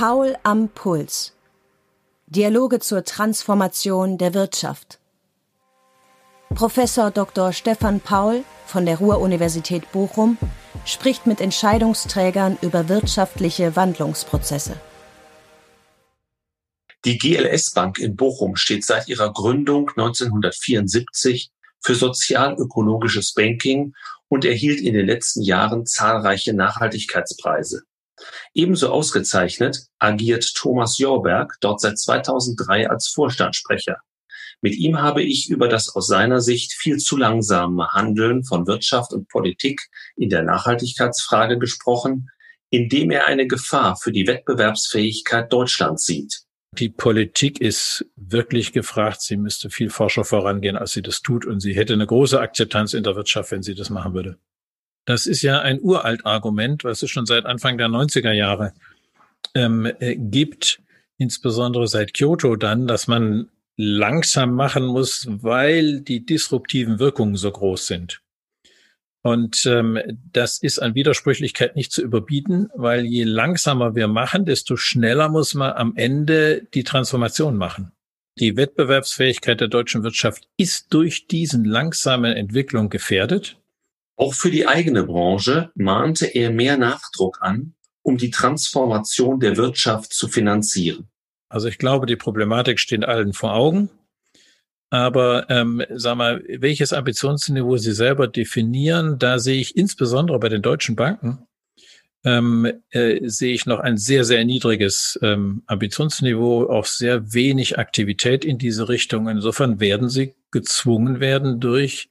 [0.00, 1.34] Paul am Puls.
[2.26, 4.98] Dialoge zur Transformation der Wirtschaft.
[6.54, 7.52] Professor Dr.
[7.52, 10.38] Stefan Paul von der Ruhr-Universität Bochum
[10.86, 14.80] spricht mit Entscheidungsträgern über wirtschaftliche Wandlungsprozesse.
[17.04, 23.92] Die GLS Bank in Bochum steht seit ihrer Gründung 1974 für sozial-ökologisches Banking
[24.28, 27.82] und erhielt in den letzten Jahren zahlreiche Nachhaltigkeitspreise.
[28.54, 33.98] Ebenso ausgezeichnet agiert Thomas Jorberg dort seit 2003 als Vorstandssprecher.
[34.62, 39.12] Mit ihm habe ich über das aus seiner Sicht viel zu langsame Handeln von Wirtschaft
[39.12, 42.28] und Politik in der Nachhaltigkeitsfrage gesprochen,
[42.68, 46.42] indem er eine Gefahr für die Wettbewerbsfähigkeit Deutschlands sieht.
[46.78, 49.22] Die Politik ist wirklich gefragt.
[49.22, 51.44] Sie müsste viel forscher vorangehen, als sie das tut.
[51.44, 54.38] Und sie hätte eine große Akzeptanz in der Wirtschaft, wenn sie das machen würde.
[55.04, 58.72] Das ist ja ein uralt Argument, was es schon seit Anfang der 90er Jahre
[59.54, 60.80] ähm, äh, gibt,
[61.18, 67.86] insbesondere seit Kyoto dann, dass man langsam machen muss, weil die disruptiven Wirkungen so groß
[67.86, 68.20] sind.
[69.22, 69.98] Und ähm,
[70.32, 75.54] das ist an Widersprüchlichkeit nicht zu überbieten, weil je langsamer wir machen, desto schneller muss
[75.54, 77.92] man am Ende die Transformation machen.
[78.38, 83.59] Die Wettbewerbsfähigkeit der deutschen Wirtschaft ist durch diesen langsamen Entwicklung gefährdet.
[84.20, 90.12] Auch für die eigene Branche mahnte er mehr Nachdruck an, um die Transformation der Wirtschaft
[90.12, 91.08] zu finanzieren.
[91.48, 93.88] Also ich glaube, die Problematik steht allen vor Augen.
[94.90, 100.60] Aber ähm, sag mal, welches Ambitionsniveau Sie selber definieren, da sehe ich insbesondere bei den
[100.60, 101.46] deutschen Banken
[102.22, 108.44] ähm, äh, sehe ich noch ein sehr, sehr niedriges ähm, Ambitionsniveau, auch sehr wenig Aktivität
[108.44, 109.28] in diese Richtung.
[109.28, 112.10] Insofern werden sie gezwungen werden, durch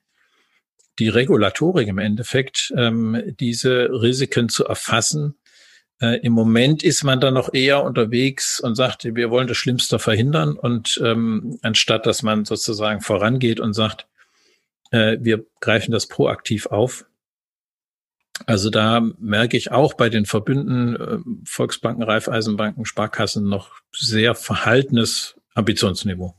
[1.00, 5.36] die Regulatorik im Endeffekt, ähm, diese Risiken zu erfassen.
[6.02, 10.00] Äh, Im Moment ist man da noch eher unterwegs und sagt, wir wollen das Schlimmste
[10.00, 14.08] verhindern und ähm, anstatt dass man sozusagen vorangeht und sagt,
[14.92, 17.06] äh, wir greifen das proaktiv auf.
[18.46, 25.36] Also da merke ich auch bei den Verbünden äh, Volksbanken, Raiffeisenbanken, Sparkassen noch sehr verhaltenes
[25.56, 26.39] Ambitionsniveau.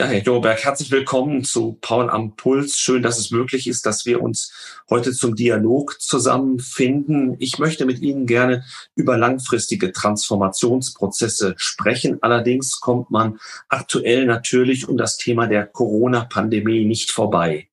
[0.00, 2.78] Ja, Herr Joberg, herzlich willkommen zu Paul am Puls.
[2.78, 4.50] Schön, dass es möglich ist, dass wir uns
[4.88, 7.36] heute zum Dialog zusammenfinden.
[7.38, 12.16] Ich möchte mit Ihnen gerne über langfristige Transformationsprozesse sprechen.
[12.22, 17.68] Allerdings kommt man aktuell natürlich um das Thema der Corona-Pandemie nicht vorbei.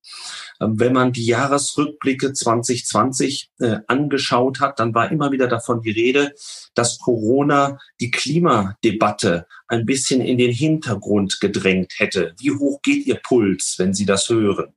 [0.60, 6.32] Wenn man die Jahresrückblicke 2020 äh, angeschaut hat, dann war immer wieder davon die Rede,
[6.74, 12.34] dass Corona die Klimadebatte ein bisschen in den Hintergrund gedrängt hätte.
[12.38, 14.74] Wie hoch geht Ihr Puls, wenn Sie das hören?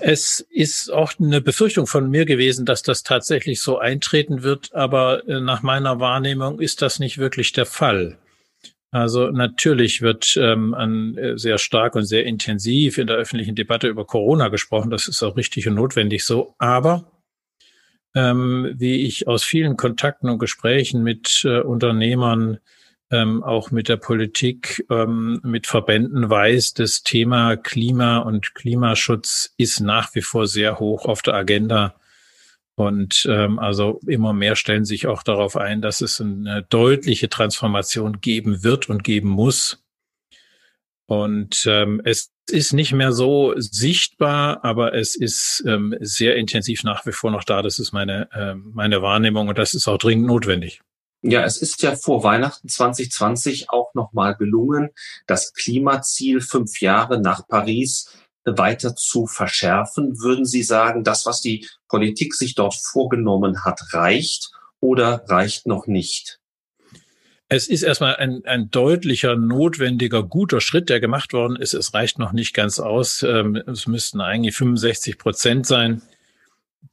[0.00, 5.28] Es ist auch eine Befürchtung von mir gewesen, dass das tatsächlich so eintreten wird, aber
[5.28, 8.18] äh, nach meiner Wahrnehmung ist das nicht wirklich der Fall.
[8.92, 13.88] Also natürlich wird ähm, an, äh, sehr stark und sehr intensiv in der öffentlichen Debatte
[13.88, 14.90] über Corona gesprochen.
[14.90, 16.54] Das ist auch richtig und notwendig so.
[16.58, 17.10] Aber
[18.14, 22.58] ähm, wie ich aus vielen Kontakten und Gesprächen mit äh, Unternehmern,
[23.10, 29.80] ähm, auch mit der Politik, ähm, mit Verbänden weiß, das Thema Klima und Klimaschutz ist
[29.80, 31.94] nach wie vor sehr hoch auf der Agenda
[32.74, 38.20] und ähm, also immer mehr stellen sich auch darauf ein, dass es eine deutliche Transformation
[38.20, 39.82] geben wird und geben muss.
[41.06, 47.04] Und ähm, es ist nicht mehr so sichtbar, aber es ist ähm, sehr intensiv nach
[47.04, 47.60] wie vor noch da.
[47.60, 50.80] Das ist meine, äh, meine Wahrnehmung und das ist auch dringend notwendig.
[51.24, 54.90] Ja, es ist ja vor Weihnachten 2020 auch nochmal gelungen,
[55.28, 58.10] das Klimaziel fünf Jahre nach Paris
[58.44, 60.18] weiter zu verschärfen?
[60.20, 64.50] Würden Sie sagen, das, was die Politik sich dort vorgenommen hat, reicht
[64.80, 66.40] oder reicht noch nicht?
[67.54, 71.74] Es ist erstmal ein, ein deutlicher, notwendiger, guter Schritt, der gemacht worden ist.
[71.74, 73.22] Es reicht noch nicht ganz aus.
[73.22, 76.00] Ähm, es müssten eigentlich 65 Prozent sein,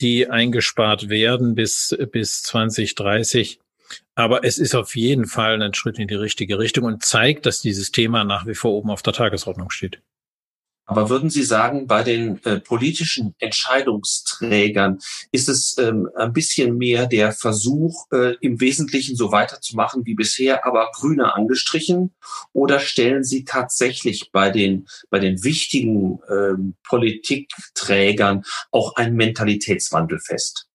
[0.02, 3.62] die eingespart werden bis, bis 2030.
[4.16, 7.62] Aber es ist auf jeden Fall ein Schritt in die richtige Richtung und zeigt, dass
[7.62, 10.02] dieses Thema nach wie vor oben auf der Tagesordnung steht.
[10.90, 14.98] Aber würden Sie sagen, bei den äh, politischen Entscheidungsträgern
[15.32, 20.66] ist es ähm, ein bisschen mehr der Versuch, äh, im Wesentlichen so weiterzumachen wie bisher,
[20.66, 22.16] aber grüner angestrichen?
[22.54, 30.69] Oder stellen Sie tatsächlich bei den, bei den wichtigen ähm, Politikträgern auch einen Mentalitätswandel fest?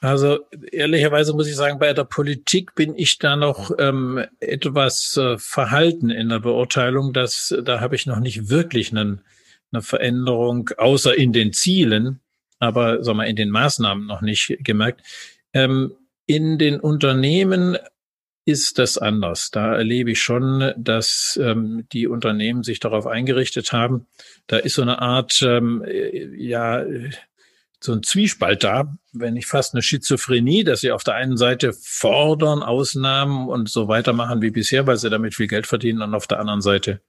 [0.00, 0.40] Also
[0.72, 6.10] ehrlicherweise muss ich sagen, bei der Politik bin ich da noch ähm, etwas äh, verhalten
[6.10, 7.12] in der Beurteilung.
[7.12, 9.22] Dass, da habe ich noch nicht wirklich einen,
[9.72, 12.20] eine Veränderung, außer in den Zielen,
[12.58, 15.02] aber sag mal, in den Maßnahmen noch nicht gemerkt.
[15.54, 15.92] Ähm,
[16.26, 17.78] in den Unternehmen
[18.44, 19.50] ist das anders.
[19.50, 24.06] Da erlebe ich schon, dass ähm, die Unternehmen sich darauf eingerichtet haben.
[24.46, 26.84] Da ist so eine Art, ähm, äh, ja,
[27.80, 31.72] so ein Zwiespalt da, wenn nicht fast eine Schizophrenie, dass sie auf der einen Seite
[31.72, 36.26] fordern Ausnahmen und so weitermachen wie bisher, weil sie damit viel Geld verdienen, und auf
[36.26, 37.00] der anderen Seite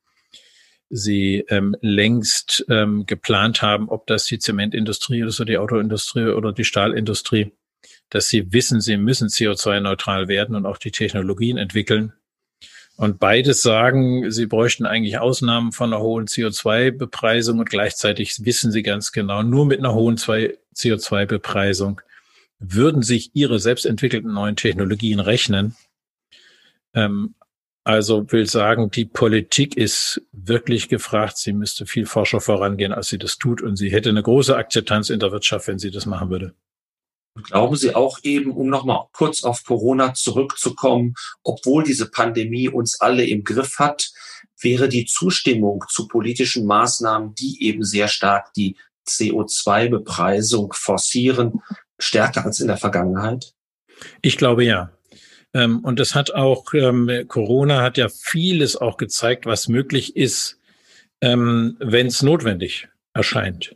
[0.89, 6.63] sie ähm, längst ähm, geplant haben, ob das die Zementindustrie oder die Autoindustrie oder die
[6.63, 7.51] Stahlindustrie,
[8.09, 12.13] dass sie wissen, sie müssen CO2-neutral werden und auch die Technologien entwickeln.
[12.97, 18.81] Und beides sagen, sie bräuchten eigentlich Ausnahmen von einer hohen CO2-Bepreisung und gleichzeitig wissen sie
[18.81, 22.01] ganz genau, nur mit einer hohen CO2-Bepreisung
[22.59, 25.75] würden sich ihre selbst entwickelten neuen Technologien rechnen.
[26.95, 27.35] Ähm,
[27.83, 31.37] also will sagen, die Politik ist wirklich gefragt.
[31.37, 33.61] Sie müsste viel forscher vorangehen, als sie das tut.
[33.61, 36.55] Und sie hätte eine große Akzeptanz in der Wirtschaft, wenn sie das machen würde.
[37.43, 41.13] Glauben Sie auch eben, um nochmal kurz auf Corona zurückzukommen,
[41.43, 44.11] obwohl diese Pandemie uns alle im Griff hat,
[44.59, 48.75] wäre die Zustimmung zu politischen Maßnahmen, die eben sehr stark die
[49.07, 51.61] CO2-Bepreisung forcieren,
[51.99, 53.53] stärker als in der Vergangenheit?
[54.21, 54.91] Ich glaube ja.
[55.53, 60.59] Ähm, und das hat auch, ähm, Corona hat ja vieles auch gezeigt, was möglich ist,
[61.21, 63.75] ähm, wenn es notwendig erscheint.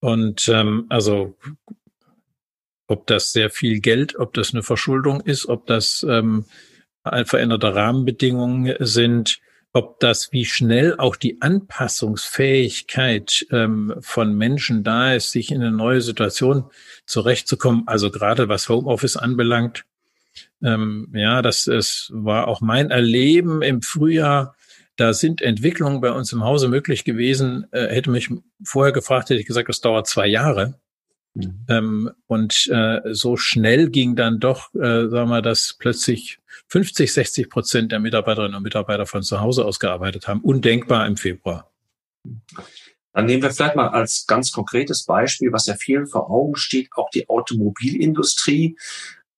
[0.00, 0.48] Und
[0.88, 1.36] also
[2.86, 6.06] ob das sehr viel Geld, ob das eine Verschuldung ist, ob das
[7.24, 9.40] veränderte Rahmenbedingungen sind,
[9.76, 15.70] ob das, wie schnell auch die Anpassungsfähigkeit ähm, von Menschen da ist, sich in eine
[15.70, 16.64] neue Situation
[17.04, 17.82] zurechtzukommen.
[17.86, 19.84] Also gerade was Homeoffice anbelangt,
[20.62, 24.56] ähm, ja, das es war auch mein Erleben im Frühjahr.
[24.96, 27.66] Da sind Entwicklungen bei uns im Hause möglich gewesen.
[27.70, 28.30] Äh, hätte mich
[28.64, 30.80] vorher gefragt, hätte ich gesagt, das dauert zwei Jahre.
[31.36, 31.66] Mhm.
[31.68, 36.38] Ähm, und äh, so schnell ging dann doch, äh, sagen wir, dass plötzlich
[36.68, 40.40] 50, 60 Prozent der Mitarbeiterinnen und Mitarbeiter von zu Hause aus gearbeitet haben.
[40.40, 41.70] Undenkbar im Februar.
[43.12, 46.88] Dann nehmen wir vielleicht mal als ganz konkretes Beispiel, was ja vielen vor Augen steht,
[46.96, 48.76] auch die Automobilindustrie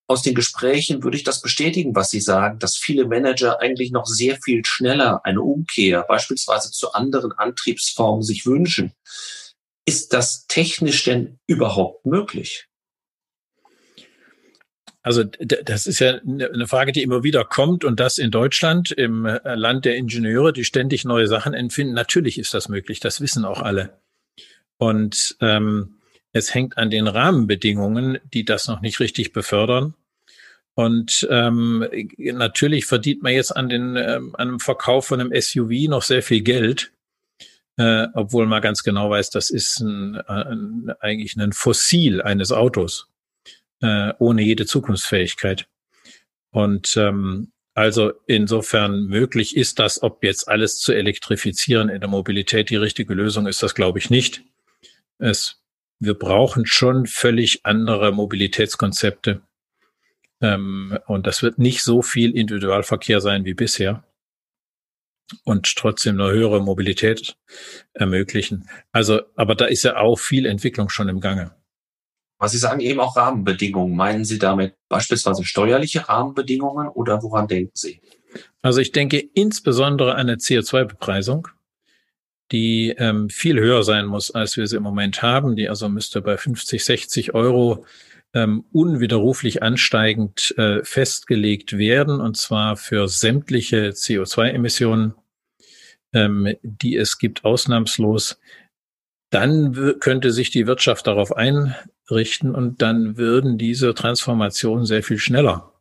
[0.08, 4.06] aus den Gesprächen würde ich das bestätigen, was Sie sagen, dass viele Manager eigentlich noch
[4.06, 8.92] sehr viel schneller eine Umkehr beispielsweise zu anderen Antriebsformen sich wünschen.
[9.88, 12.66] Ist das technisch denn überhaupt möglich?
[15.00, 18.90] Also das ist ja ne, eine Frage, die immer wieder kommt und das in Deutschland,
[18.90, 21.94] im äh, Land der Ingenieure, die ständig neue Sachen entfinden.
[21.94, 23.98] Natürlich ist das möglich, das wissen auch alle.
[24.76, 26.00] Und ähm,
[26.32, 29.94] es hängt an den Rahmenbedingungen, die das noch nicht richtig befördern.
[30.74, 31.88] Und ähm,
[32.18, 36.22] natürlich verdient man jetzt an, den, ähm, an dem Verkauf von einem SUV noch sehr
[36.22, 36.92] viel Geld,
[37.78, 43.08] äh, obwohl man ganz genau weiß, das ist ein, ein, eigentlich ein Fossil eines Autos
[43.80, 45.68] äh, ohne jede Zukunftsfähigkeit.
[46.50, 52.70] Und ähm, also insofern möglich ist das, ob jetzt alles zu elektrifizieren in der Mobilität
[52.70, 54.42] die richtige Lösung ist, das glaube ich nicht.
[55.18, 55.62] Es,
[56.00, 59.42] wir brauchen schon völlig andere Mobilitätskonzepte
[60.40, 64.02] ähm, und das wird nicht so viel Individualverkehr sein wie bisher
[65.44, 67.36] und trotzdem eine höhere Mobilität
[67.92, 68.68] ermöglichen.
[68.92, 71.52] Also, aber da ist ja auch viel Entwicklung schon im Gange.
[72.38, 73.96] Was Sie sagen, eben auch Rahmenbedingungen.
[73.96, 78.00] Meinen Sie damit beispielsweise steuerliche Rahmenbedingungen oder woran denken Sie?
[78.62, 81.48] Also ich denke insbesondere an eine CO2-Bepreisung,
[82.52, 85.56] die ähm, viel höher sein muss, als wir sie im Moment haben.
[85.56, 87.84] Die also müsste bei 50, 60 Euro
[88.34, 95.14] ähm, unwiderruflich ansteigend äh, festgelegt werden, und zwar für sämtliche CO2-Emissionen,
[96.12, 98.38] ähm, die es gibt, ausnahmslos.
[99.30, 105.72] Dann könnte sich die Wirtschaft darauf einrichten und dann würden diese Transformationen sehr viel schneller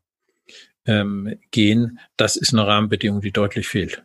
[0.86, 2.00] ähm, gehen.
[2.18, 4.04] Das ist eine Rahmenbedingung, die deutlich fehlt.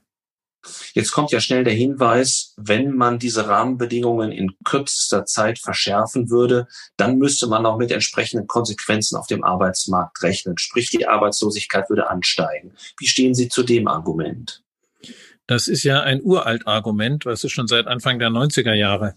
[0.94, 6.68] Jetzt kommt ja schnell der Hinweis, wenn man diese Rahmenbedingungen in kürzester Zeit verschärfen würde,
[6.96, 10.58] dann müsste man auch mit entsprechenden Konsequenzen auf dem Arbeitsmarkt rechnen.
[10.58, 12.72] Sprich, die Arbeitslosigkeit würde ansteigen.
[12.98, 14.62] Wie stehen Sie zu dem Argument?
[15.46, 19.14] Das ist ja ein uralt Argument, was es schon seit Anfang der 90er Jahre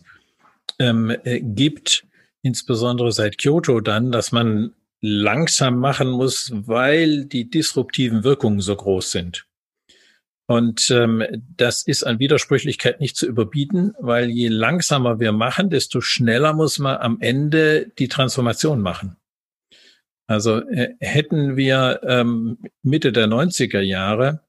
[0.80, 2.06] ähm, äh, gibt,
[2.42, 9.12] insbesondere seit Kyoto dann, dass man langsam machen muss, weil die disruptiven Wirkungen so groß
[9.12, 9.46] sind.
[10.48, 11.24] Und ähm,
[11.58, 16.78] das ist an Widersprüchlichkeit nicht zu überbieten, weil je langsamer wir machen, desto schneller muss
[16.78, 19.18] man am Ende die Transformation machen.
[20.28, 24.42] Also äh, hätten wir ähm, Mitte der 90er Jahre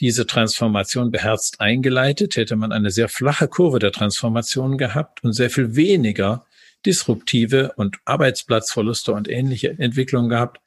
[0.00, 5.50] diese Transformation beherzt eingeleitet, hätte man eine sehr flache Kurve der Transformation gehabt und sehr
[5.50, 6.44] viel weniger
[6.84, 10.60] disruptive und Arbeitsplatzverluste und ähnliche Entwicklungen gehabt,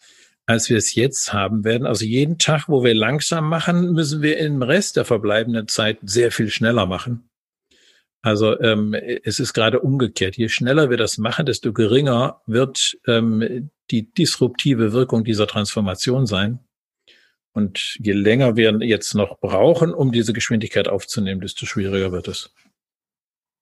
[0.46, 1.88] als wir es jetzt haben werden.
[1.88, 6.32] Also jeden Tag, wo wir langsam machen, müssen wir im Rest der verbleibenden Zeit sehr
[6.32, 7.30] viel schneller machen.
[8.22, 10.36] Also ähm, es ist gerade umgekehrt.
[10.38, 16.60] Je schneller wir das machen, desto geringer wird ähm, die disruptive Wirkung dieser Transformation sein.
[17.54, 22.52] Und je länger wir jetzt noch brauchen, um diese Geschwindigkeit aufzunehmen, desto schwieriger wird es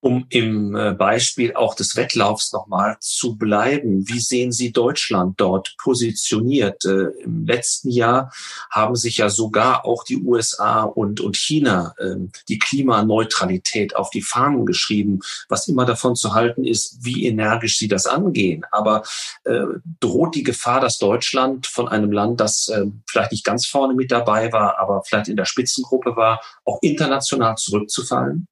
[0.03, 4.07] um im äh, Beispiel auch des Wettlaufs nochmal zu bleiben.
[4.09, 6.83] Wie sehen Sie Deutschland dort positioniert?
[6.83, 8.29] Äh, Im letzten Jahr
[8.69, 12.15] haben sich ja sogar auch die USA und, und China äh,
[12.49, 17.87] die Klimaneutralität auf die Fahnen geschrieben, was immer davon zu halten ist, wie energisch sie
[17.87, 18.65] das angehen.
[18.71, 19.03] Aber
[19.45, 19.61] äh,
[20.01, 24.11] droht die Gefahr, dass Deutschland von einem Land, das äh, vielleicht nicht ganz vorne mit
[24.11, 28.49] dabei war, aber vielleicht in der Spitzengruppe war, auch international zurückzufallen?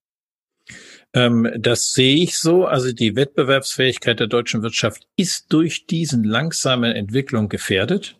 [1.14, 2.66] Ähm, das sehe ich so.
[2.66, 8.18] Also die Wettbewerbsfähigkeit der deutschen Wirtschaft ist durch diesen langsamen Entwicklung gefährdet.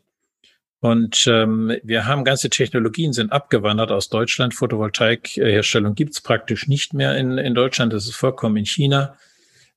[0.80, 4.56] Und ähm, wir haben ganze Technologien sind abgewandert aus Deutschland.
[4.56, 7.94] Photovoltaikherstellung gibt's praktisch nicht mehr in, in Deutschland.
[7.94, 9.16] Das ist vollkommen in China.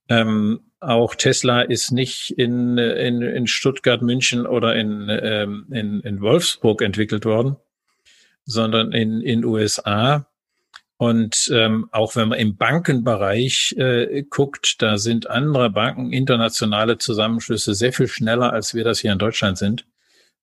[0.09, 6.21] Ähm, auch Tesla ist nicht in, in, in Stuttgart, München oder in, ähm, in, in
[6.21, 7.55] Wolfsburg entwickelt worden,
[8.45, 10.27] sondern in in USA.
[10.97, 17.75] Und ähm, auch wenn man im Bankenbereich äh, guckt, da sind andere Banken, internationale Zusammenschlüsse
[17.75, 19.85] sehr viel schneller, als wir das hier in Deutschland sind.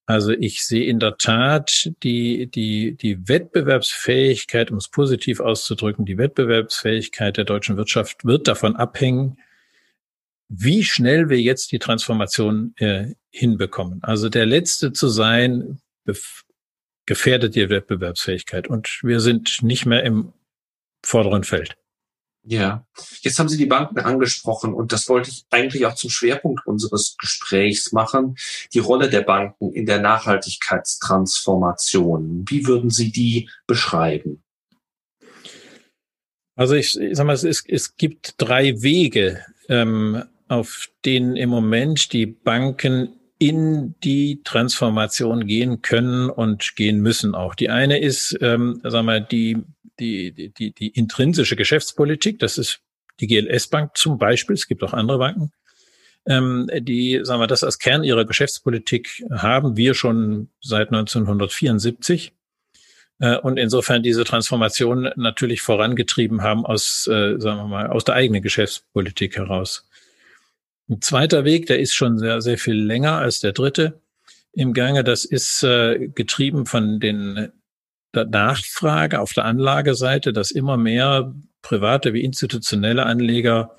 [0.05, 6.19] Also ich sehe in der Tat die, die, die Wettbewerbsfähigkeit, um es positiv auszudrücken, die
[6.19, 9.39] Wettbewerbsfähigkeit der deutschen Wirtschaft wird davon abhängen,
[10.49, 14.03] wie schnell wir jetzt die Transformation äh, hinbekommen.
[14.03, 15.81] Also der Letzte zu sein,
[17.07, 18.69] gefährdet die Wettbewerbsfähigkeit.
[18.69, 20.33] Und wir sind nicht mehr im
[21.05, 21.77] vorderen Feld.
[22.45, 22.85] Ja,
[23.21, 27.17] jetzt haben Sie die Banken angesprochen und das wollte ich eigentlich auch zum Schwerpunkt unseres
[27.17, 28.35] Gesprächs machen.
[28.75, 32.45] Die Rolle der Banken in der Nachhaltigkeitstransformation.
[32.49, 34.43] Wie würden Sie die beschreiben?
[36.57, 41.49] Also ich, ich sag mal, es, ist, es gibt drei Wege, ähm, auf denen im
[41.49, 47.55] Moment die Banken in die Transformation gehen können und gehen müssen auch.
[47.55, 49.59] Die eine ist, ähm, sagen wir, die
[50.33, 52.81] die, die, die intrinsische Geschäftspolitik, das ist
[53.21, 55.53] die GLS Bank zum Beispiel, es gibt auch andere Banken,
[56.27, 62.33] ähm, die, sagen wir, das als Kern ihrer Geschäftspolitik haben wir schon seit 1974
[63.19, 68.15] äh, und insofern diese Transformation natürlich vorangetrieben haben aus, äh, sagen wir mal, aus der
[68.15, 69.89] eigenen Geschäftspolitik heraus.
[70.89, 74.01] Ein zweiter Weg, der ist schon sehr, sehr viel länger als der dritte
[74.53, 75.05] im Gange.
[75.05, 77.51] Das ist äh, getrieben von den
[78.15, 83.77] Nachfrage auf der Anlageseite, dass immer mehr private wie institutionelle Anleger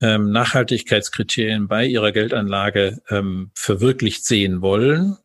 [0.00, 5.16] ähm, Nachhaltigkeitskriterien bei ihrer Geldanlage ähm, verwirklicht sehen wollen.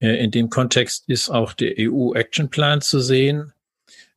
[0.00, 3.52] Äh, in dem Kontext ist auch der EU-Action-Plan zu sehen,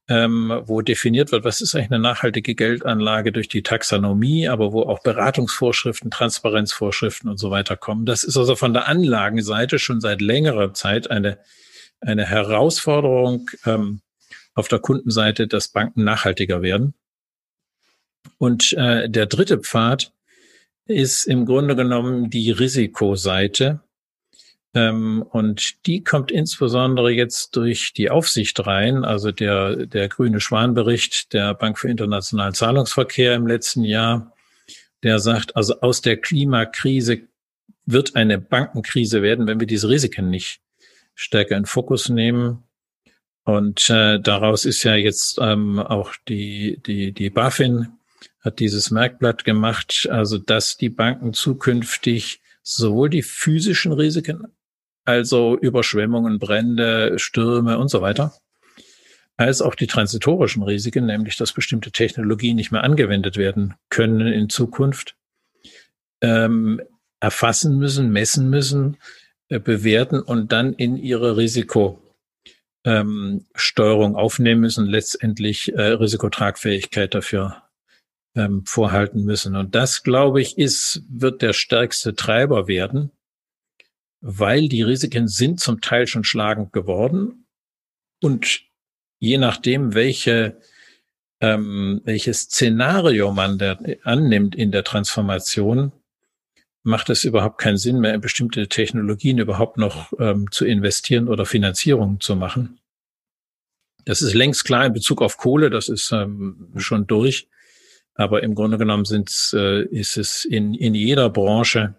[0.09, 4.81] ähm, wo definiert wird, was ist eigentlich eine nachhaltige Geldanlage durch die Taxonomie, aber wo
[4.81, 8.05] auch Beratungsvorschriften, Transparenzvorschriften und so weiter kommen.
[8.05, 11.37] Das ist also von der Anlagenseite schon seit längerer Zeit eine
[12.01, 14.01] eine Herausforderung ähm,
[14.53, 16.93] auf der Kundenseite, dass Banken nachhaltiger werden.
[18.37, 20.11] Und äh, der dritte Pfad
[20.85, 23.81] ist im Grunde genommen die Risikoseite.
[24.73, 31.33] Ähm, und die kommt insbesondere jetzt durch die Aufsicht rein, also der, der grüne Schwanbericht
[31.33, 34.33] der Bank für internationalen Zahlungsverkehr im letzten Jahr,
[35.03, 37.27] der sagt, also aus der Klimakrise
[37.85, 40.61] wird eine Bankenkrise werden, wenn wir diese Risiken nicht
[41.15, 42.63] stärker in Fokus nehmen.
[43.43, 47.87] Und äh, daraus ist ja jetzt ähm, auch die, die, die BaFin
[48.41, 54.47] hat dieses Merkblatt gemacht, also dass die Banken zukünftig sowohl die physischen Risiken,
[55.05, 58.33] also Überschwemmungen, Brände, Stürme und so weiter,
[59.37, 64.49] als auch die transitorischen Risiken, nämlich dass bestimmte Technologien nicht mehr angewendet werden können in
[64.49, 65.15] Zukunft,
[66.21, 66.81] ähm,
[67.19, 68.97] erfassen müssen, messen müssen,
[69.59, 72.01] bewerten und dann in ihre Risikosteuerung
[72.85, 77.63] ähm, aufnehmen müssen, letztendlich äh, Risikotragfähigkeit dafür
[78.35, 79.55] ähm, vorhalten müssen.
[79.55, 83.11] Und das, glaube ich, ist, wird der stärkste Treiber werden,
[84.21, 87.45] weil die Risiken sind zum Teil schon schlagend geworden.
[88.21, 88.61] Und
[89.19, 90.61] je nachdem, welche,
[91.41, 95.91] ähm, welches Szenario man da annimmt in der Transformation,
[96.83, 101.45] macht es überhaupt keinen Sinn mehr, in bestimmte Technologien überhaupt noch ähm, zu investieren oder
[101.45, 102.79] Finanzierungen zu machen.
[104.05, 107.47] Das ist längst klar in Bezug auf Kohle, das ist ähm, schon durch.
[108.15, 111.95] Aber im Grunde genommen sind's, äh, ist es in, in jeder Branche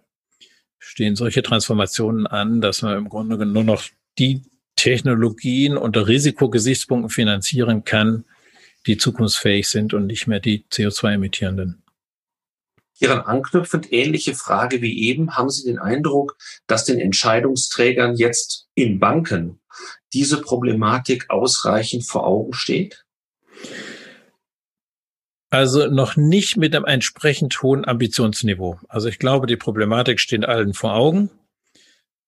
[0.78, 3.84] stehen solche Transformationen an, dass man im Grunde genommen nur noch
[4.18, 4.42] die
[4.74, 8.24] Technologien unter Risikogesichtspunkten finanzieren kann,
[8.86, 11.81] die zukunftsfähig sind und nicht mehr die CO2-emittierenden.
[12.94, 19.00] Hieran anknüpfend ähnliche Frage wie eben, haben Sie den Eindruck, dass den Entscheidungsträgern jetzt in
[19.00, 19.61] Banken
[20.12, 23.04] diese Problematik ausreichend vor Augen steht?
[25.50, 28.78] Also noch nicht mit einem entsprechend hohen Ambitionsniveau.
[28.88, 31.30] Also ich glaube, die Problematik steht allen vor Augen.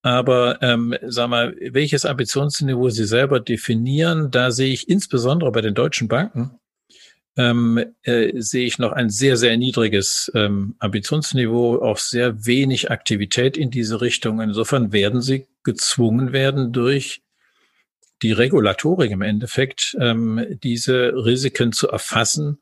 [0.02, 5.72] Aber ähm, sag mal, welches Ambitionsniveau Sie selber definieren, da sehe ich insbesondere bei den
[5.72, 6.58] deutschen Banken,
[7.36, 13.56] ähm, äh, sehe ich noch ein sehr, sehr niedriges ähm, Ambitionsniveau, auch sehr wenig Aktivität
[13.56, 14.40] in diese Richtung.
[14.40, 17.22] Insofern werden sie gezwungen werden, durch
[18.22, 22.58] die Regulatorik im Endeffekt ähm, diese Risiken zu erfassen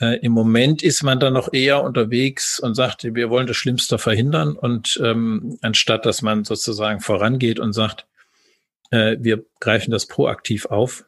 [0.00, 3.98] äh, Im Moment ist man dann noch eher unterwegs und sagt, wir wollen das Schlimmste
[3.98, 8.06] verhindern und ähm, anstatt dass man sozusagen vorangeht und sagt,
[8.90, 11.04] äh, wir greifen das proaktiv auf.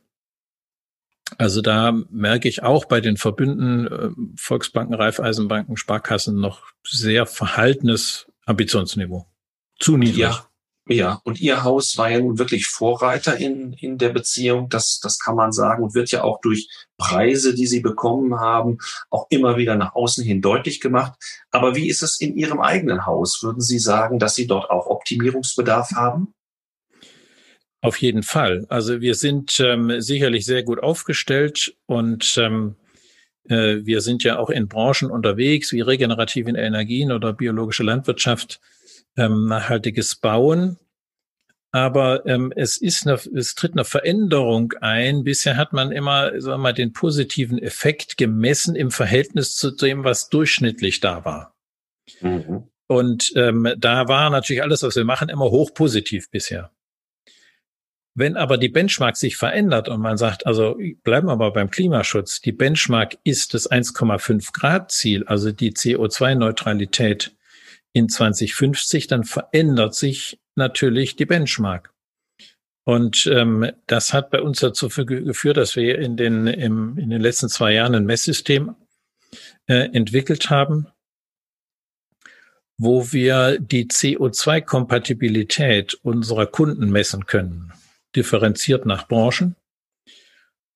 [1.39, 8.27] Also da merke ich auch bei den Verbünden äh, Volksbanken, Raiffeisenbanken, Sparkassen noch sehr verhaltenes
[8.47, 9.27] Ambitionsniveau.
[9.79, 10.19] Zu niedrig.
[10.19, 10.47] Ja,
[10.89, 15.21] ja, und Ihr Haus war ja nun wirklich Vorreiter in, in der Beziehung, das, das
[15.21, 19.57] kann man sagen, und wird ja auch durch Preise, die Sie bekommen haben, auch immer
[19.57, 21.13] wieder nach außen hin deutlich gemacht.
[21.53, 23.43] Aber wie ist es in Ihrem eigenen Haus?
[23.45, 26.35] Würden Sie sagen, dass Sie dort auch Optimierungsbedarf haben?
[27.83, 28.65] Auf jeden Fall.
[28.69, 32.77] Also wir sind ähm, sicherlich sehr gut aufgestellt und ähm,
[33.49, 38.61] äh, wir sind ja auch in Branchen unterwegs wie regenerative Energien oder biologische Landwirtschaft
[39.17, 40.79] ähm, nachhaltiges Bauen.
[41.73, 45.25] Aber ähm, es ist eine, es tritt eine Veränderung ein.
[45.25, 50.05] Bisher hat man immer, sagen wir mal, den positiven Effekt gemessen im Verhältnis zu dem,
[50.05, 51.57] was durchschnittlich da war.
[52.21, 52.69] Mhm.
[52.87, 56.71] Und ähm, da war natürlich alles, was wir machen, immer hoch positiv bisher.
[58.15, 62.41] Wenn aber die Benchmark sich verändert und man sagt, also bleiben wir mal beim Klimaschutz,
[62.41, 67.35] die Benchmark ist das 1,5 Grad Ziel, also die CO2-Neutralität
[67.95, 71.93] in 2050, dann verändert sich natürlich die Benchmark.
[72.85, 77.21] Und ähm, das hat bei uns dazu geführt, dass wir in den, im, in den
[77.21, 78.75] letzten zwei Jahren ein Messsystem
[79.67, 80.89] äh, entwickelt haben,
[82.77, 87.73] wo wir die CO2-Kompatibilität unserer Kunden messen können,
[88.15, 89.57] differenziert nach Branchen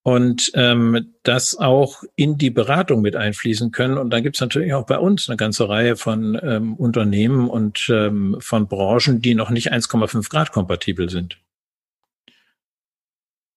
[0.07, 3.99] und ähm, das auch in die Beratung mit einfließen können.
[3.99, 7.89] Und dann gibt es natürlich auch bei uns eine ganze Reihe von ähm, Unternehmen und
[7.91, 11.39] ähm, von Branchen, die noch nicht 1,5 Grad kompatibel sind.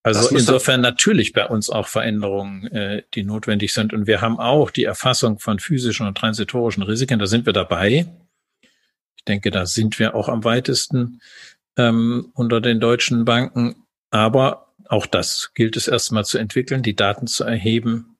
[0.01, 3.93] Also insofern natürlich bei uns auch Veränderungen, äh, die notwendig sind.
[3.93, 7.19] Und wir haben auch die Erfassung von physischen und transitorischen Risiken.
[7.19, 8.07] Da sind wir dabei.
[9.17, 11.21] Ich denke, da sind wir auch am weitesten
[11.77, 13.83] ähm, unter den deutschen Banken.
[14.11, 18.17] Aber auch das gilt es erstmal zu entwickeln, die Daten zu erheben,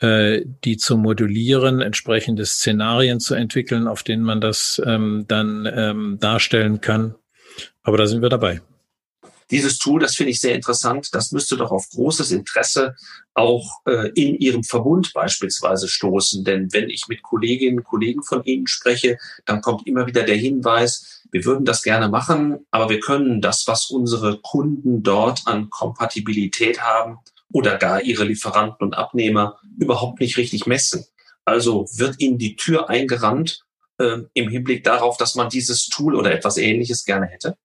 [0.00, 6.18] äh, die zu modulieren, entsprechende Szenarien zu entwickeln, auf denen man das ähm, dann ähm,
[6.20, 7.14] darstellen kann.
[7.82, 8.60] Aber da sind wir dabei.
[9.50, 12.96] Dieses Tool, das finde ich sehr interessant, das müsste doch auf großes Interesse
[13.32, 16.42] auch äh, in Ihrem Verbund beispielsweise stoßen.
[16.42, 20.36] Denn wenn ich mit Kolleginnen und Kollegen von Ihnen spreche, dann kommt immer wieder der
[20.36, 25.70] Hinweis, wir würden das gerne machen, aber wir können das, was unsere Kunden dort an
[25.70, 27.18] Kompatibilität haben
[27.52, 31.04] oder gar ihre Lieferanten und Abnehmer überhaupt nicht richtig messen.
[31.44, 33.64] Also wird ihnen die Tür eingerannt
[33.98, 37.56] äh, im Hinblick darauf, dass man dieses Tool oder etwas Ähnliches gerne hätte?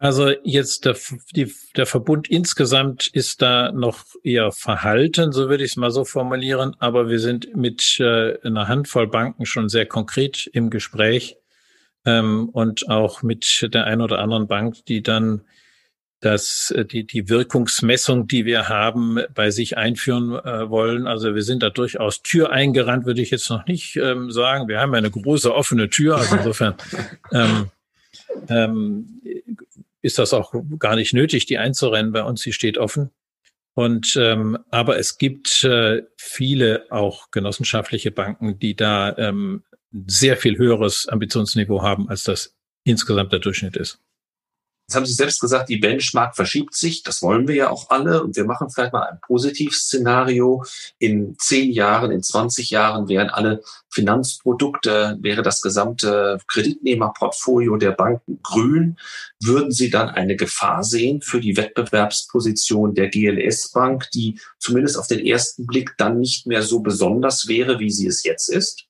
[0.00, 0.96] Also jetzt der,
[1.34, 6.04] die, der Verbund insgesamt ist da noch eher verhalten, so würde ich es mal so
[6.04, 6.76] formulieren.
[6.78, 11.36] Aber wir sind mit äh, einer Handvoll Banken schon sehr konkret im Gespräch
[12.04, 15.42] ähm, und auch mit der einen oder anderen Bank, die dann
[16.20, 21.06] das, äh, die, die Wirkungsmessung, die wir haben, bei sich einführen äh, wollen.
[21.06, 24.68] Also wir sind da durchaus Tür eingerannt, würde ich jetzt noch nicht ähm, sagen.
[24.68, 26.74] Wir haben ja eine große offene Tür, also insofern
[27.32, 27.70] ähm,
[28.48, 29.20] ähm,
[30.02, 32.12] ist das auch gar nicht nötig, die einzurennen.
[32.12, 33.10] Bei uns, sie steht offen.
[33.74, 39.62] Und ähm, aber es gibt äh, viele auch genossenschaftliche Banken, die da ähm,
[40.06, 44.00] sehr viel höheres Ambitionsniveau haben, als das insgesamt der Durchschnitt ist.
[44.88, 47.02] Jetzt haben Sie selbst gesagt, die Benchmark verschiebt sich.
[47.02, 48.22] Das wollen wir ja auch alle.
[48.22, 50.64] Und wir machen vielleicht mal ein Positivszenario.
[50.98, 58.40] In zehn Jahren, in 20 Jahren wären alle Finanzprodukte, wäre das gesamte Kreditnehmerportfolio der Banken
[58.42, 58.96] grün.
[59.42, 65.06] Würden Sie dann eine Gefahr sehen für die Wettbewerbsposition der GLS Bank, die zumindest auf
[65.06, 68.87] den ersten Blick dann nicht mehr so besonders wäre, wie sie es jetzt ist?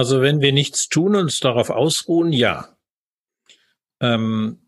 [0.00, 2.70] Also wenn wir nichts tun und uns darauf ausruhen, ja.
[4.00, 4.60] Ähm,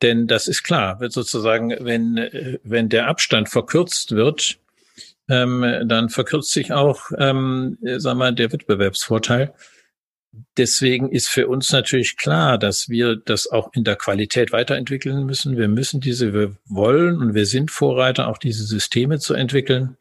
[0.00, 4.58] denn das ist klar, sozusagen, wenn, wenn der Abstand verkürzt wird,
[5.28, 9.52] ähm, dann verkürzt sich auch, ähm, sagen wir, der Wettbewerbsvorteil.
[10.56, 15.58] Deswegen ist für uns natürlich klar, dass wir das auch in der Qualität weiterentwickeln müssen.
[15.58, 19.98] Wir müssen diese, wir wollen und wir sind Vorreiter, auch diese Systeme zu entwickeln.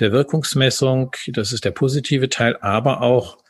[0.00, 3.41] Der Wirkungsmessung, das ist der positive Teil, aber auch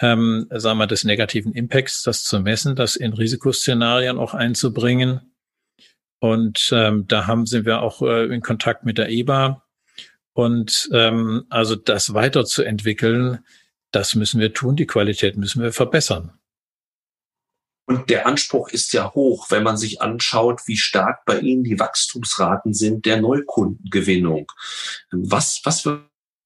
[0.00, 5.32] ähm, sagen wir, des negativen Impacts, das zu messen, das in Risikoszenarien auch einzubringen.
[6.20, 9.64] Und ähm, da haben sind wir auch äh, in Kontakt mit der EBA.
[10.32, 13.40] Und ähm, also das weiterzuentwickeln,
[13.90, 16.32] das müssen wir tun, die Qualität müssen wir verbessern.
[17.86, 21.80] Und der Anspruch ist ja hoch, wenn man sich anschaut, wie stark bei Ihnen die
[21.80, 24.52] Wachstumsraten sind der Neukundengewinnung.
[25.10, 25.86] Was, was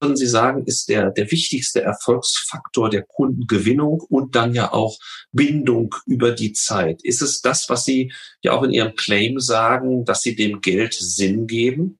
[0.02, 4.98] würden Sie sagen, ist der, der wichtigste Erfolgsfaktor der Kundengewinnung und dann ja auch
[5.30, 7.02] Bindung über die Zeit?
[7.02, 8.12] Ist es das, was Sie
[8.42, 11.98] ja auch in Ihrem Claim sagen, dass Sie dem Geld Sinn geben?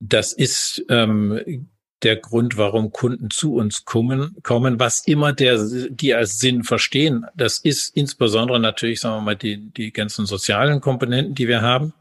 [0.00, 1.68] Das ist ähm,
[2.02, 5.58] der Grund, warum Kunden zu uns kommen, kommen, was immer der,
[5.90, 7.26] die als Sinn verstehen.
[7.36, 11.92] Das ist insbesondere natürlich, sagen wir mal, die, die ganzen sozialen Komponenten, die wir haben.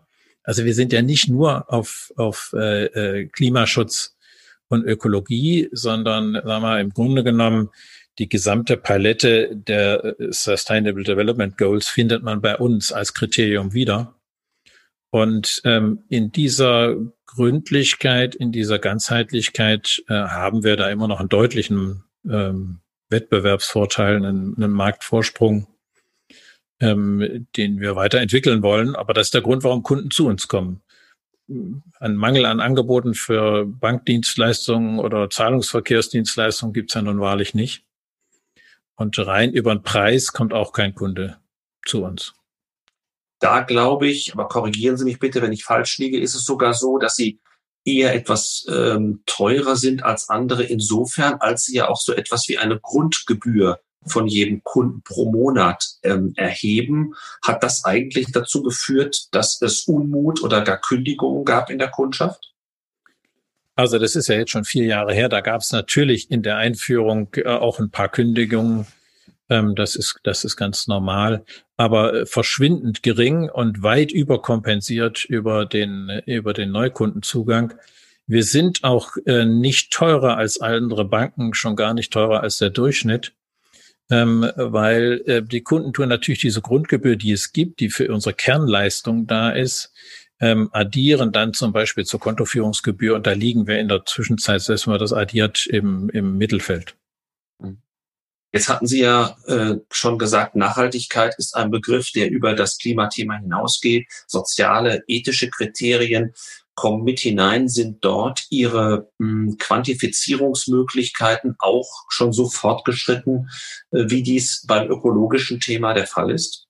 [0.44, 4.16] Also wir sind ja nicht nur auf, auf äh, äh, Klimaschutz
[4.68, 7.70] und Ökologie, sondern sagen wir mal, im Grunde genommen
[8.20, 14.16] die gesamte Palette der äh, Sustainable Development Goals findet man bei uns als Kriterium wieder.
[15.12, 21.30] Und ähm, in dieser Gründlichkeit, in dieser Ganzheitlichkeit äh, haben wir da immer noch einen
[21.30, 25.68] deutlichen ähm, Wettbewerbsvorteil, einen, einen Marktvorsprung
[26.80, 28.96] ähm, den wir weiterentwickeln wollen.
[28.96, 30.82] Aber das ist der Grund, warum Kunden zu uns kommen.
[32.00, 37.84] Ein Mangel an Angeboten für Bankdienstleistungen oder Zahlungsverkehrsdienstleistungen gibt's ja nun wahrlich nicht.
[38.96, 41.38] Und rein über den Preis kommt auch kein Kunde
[41.86, 42.34] zu uns.
[43.40, 46.74] Da glaube ich, aber korrigieren Sie mich bitte, wenn ich falsch liege, ist es sogar
[46.74, 47.40] so, dass Sie
[47.86, 52.58] eher etwas ähm, teurer sind als andere insofern, als Sie ja auch so etwas wie
[52.58, 59.62] eine Grundgebühr von jedem Kunden pro Monat ähm, erheben, hat das eigentlich dazu geführt, dass
[59.62, 62.54] es Unmut oder gar Kündigungen gab in der Kundschaft?
[63.76, 65.30] Also das ist ja jetzt schon vier Jahre her.
[65.30, 68.86] Da gab es natürlich in der Einführung äh, auch ein paar Kündigungen.
[69.50, 71.46] Ähm, das ist das ist ganz normal,
[71.78, 77.74] aber äh, verschwindend gering und weit überkompensiert über den über den Neukundenzugang.
[78.28, 82.70] Wir sind auch äh, nicht teurer als andere Banken, schon gar nicht teurer als der
[82.70, 83.34] Durchschnitt
[84.10, 88.34] ähm, weil äh, die Kunden tun natürlich diese Grundgebühr, die es gibt, die für unsere
[88.34, 89.94] Kernleistung da ist,
[90.40, 94.88] ähm, addieren dann zum Beispiel zur Kontoführungsgebühr und da liegen wir in der Zwischenzeit, selbst
[94.88, 96.96] wenn man das addiert, im, im Mittelfeld.
[98.52, 103.38] Jetzt hatten Sie ja äh, schon gesagt, Nachhaltigkeit ist ein Begriff, der über das Klimathema
[103.38, 104.08] hinausgeht.
[104.26, 106.34] Soziale, ethische Kriterien
[106.80, 113.50] kommen mit hinein, sind dort Ihre mh, hm, Quantifizierungsmöglichkeiten auch schon so fortgeschritten,
[113.92, 116.68] äh, wie dies beim ökologischen Thema der Fall ist?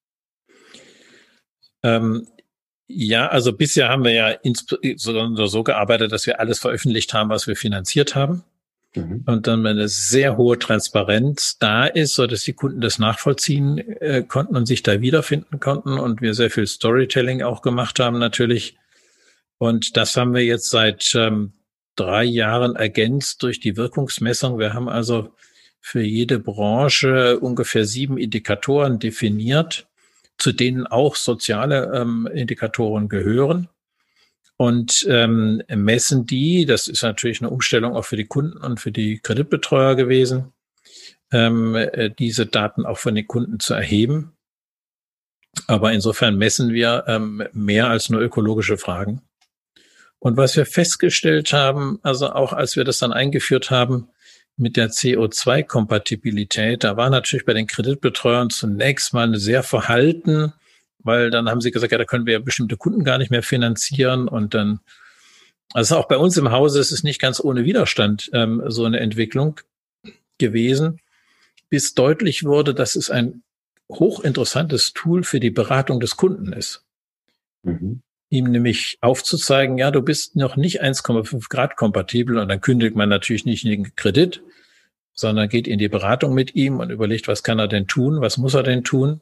[1.83, 2.27] Ähm,
[2.87, 7.45] ja, also bisher haben wir ja insbesondere so gearbeitet, dass wir alles veröffentlicht haben, was
[7.45, 8.43] wir finanziert haben.
[8.95, 9.23] Mhm.
[9.27, 14.23] Und dann eine sehr hohe Transparenz da ist, so dass die Kunden das nachvollziehen äh,
[14.27, 18.75] konnten und sich da wiederfinden konnten und wir sehr viel Storytelling auch gemacht haben natürlich
[19.59, 21.53] und das haben wir jetzt seit ähm,
[21.95, 24.57] drei Jahren ergänzt durch die Wirkungsmessung.
[24.57, 25.35] Wir haben also
[25.81, 29.87] für jede Branche ungefähr sieben Indikatoren definiert,
[30.37, 33.67] zu denen auch soziale ähm, Indikatoren gehören
[34.55, 36.65] und ähm, messen die.
[36.65, 40.53] Das ist natürlich eine Umstellung auch für die Kunden und für die Kreditbetreuer gewesen,
[41.33, 44.37] ähm, äh, diese Daten auch von den Kunden zu erheben.
[45.67, 49.21] Aber insofern messen wir ähm, mehr als nur ökologische Fragen.
[50.19, 54.09] Und was wir festgestellt haben, also auch als wir das dann eingeführt haben
[54.57, 60.53] mit der CO2-Kompatibilität, da war natürlich bei den Kreditbetreuern zunächst mal eine sehr verhalten,
[60.99, 63.43] weil dann haben sie gesagt, ja, da können wir ja bestimmte Kunden gar nicht mehr
[63.43, 64.81] finanzieren und dann
[65.73, 68.99] also auch bei uns im Hause ist es nicht ganz ohne Widerstand ähm, so eine
[68.99, 69.61] Entwicklung
[70.39, 70.99] gewesen,
[71.69, 73.43] bis deutlich wurde, dass es ein
[73.91, 76.83] hochinteressantes Tool für die Beratung des Kunden ist.
[77.63, 78.01] Mhm.
[78.29, 83.09] Ihm nämlich aufzuzeigen, ja, du bist noch nicht 1,5 Grad kompatibel und dann kündigt man
[83.09, 84.41] natürlich nicht den Kredit,
[85.13, 88.37] sondern geht in die Beratung mit ihm und überlegt, was kann er denn tun, was
[88.37, 89.19] muss er denn tun.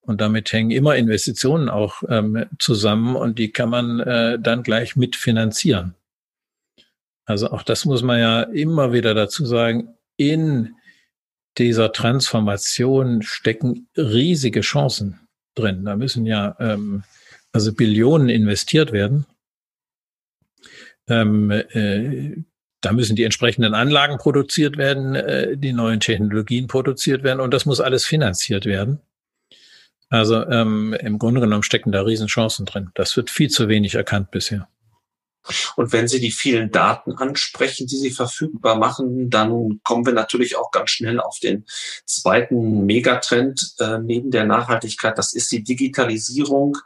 [0.00, 4.96] Und damit hängen immer Investitionen auch ähm, zusammen und die kann man äh, dann gleich
[4.96, 5.94] mitfinanzieren.
[7.26, 9.96] Also auch das muss man ja immer wieder dazu sagen.
[10.16, 10.76] In
[11.58, 15.20] dieser Transformation stecken riesige Chancen
[15.54, 15.84] drin.
[15.84, 17.02] Da müssen ja ähm,
[17.52, 19.26] also Billionen investiert werden.
[21.08, 22.42] Ähm, äh,
[22.80, 27.66] da müssen die entsprechenden Anlagen produziert werden, äh, die neuen Technologien produziert werden und das
[27.66, 29.00] muss alles finanziert werden.
[30.10, 32.90] Also ähm, im Grunde genommen stecken da Riesenchancen drin.
[32.94, 34.68] Das wird viel zu wenig erkannt bisher.
[35.76, 40.56] Und wenn Sie die vielen Daten ansprechen, die Sie verfügbar machen, dann kommen wir natürlich
[40.56, 41.64] auch ganz schnell auf den
[42.04, 45.16] zweiten Megatrend äh, neben der Nachhaltigkeit.
[45.16, 46.76] Das ist die Digitalisierung.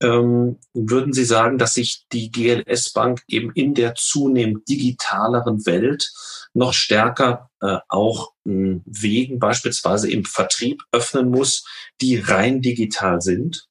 [0.00, 6.12] Ähm, würden Sie sagen, dass sich die GLS Bank eben in der zunehmend digitaleren Welt
[6.54, 11.64] noch stärker äh, auch äh, Wegen beispielsweise im Vertrieb öffnen muss,
[12.00, 13.68] die rein digital sind?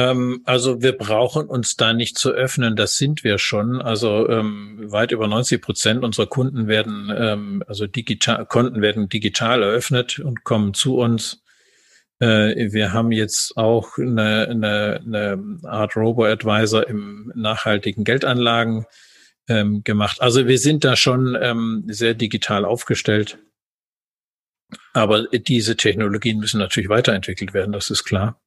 [0.00, 3.82] Ähm, also wir brauchen uns da nicht zu öffnen, das sind wir schon.
[3.82, 9.62] Also ähm, weit über 90 Prozent unserer Kunden werden, ähm, also digital, Konten werden digital
[9.62, 11.42] eröffnet und kommen zu uns.
[12.18, 18.86] Äh, wir haben jetzt auch eine, eine, eine Art Robo-Advisor im nachhaltigen Geldanlagen
[19.48, 20.22] ähm, gemacht.
[20.22, 23.38] Also wir sind da schon ähm, sehr digital aufgestellt.
[24.94, 28.40] Aber diese Technologien müssen natürlich weiterentwickelt werden, das ist klar.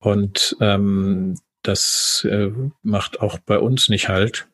[0.00, 2.50] Und ähm, das äh,
[2.82, 4.48] macht auch bei uns nicht halt.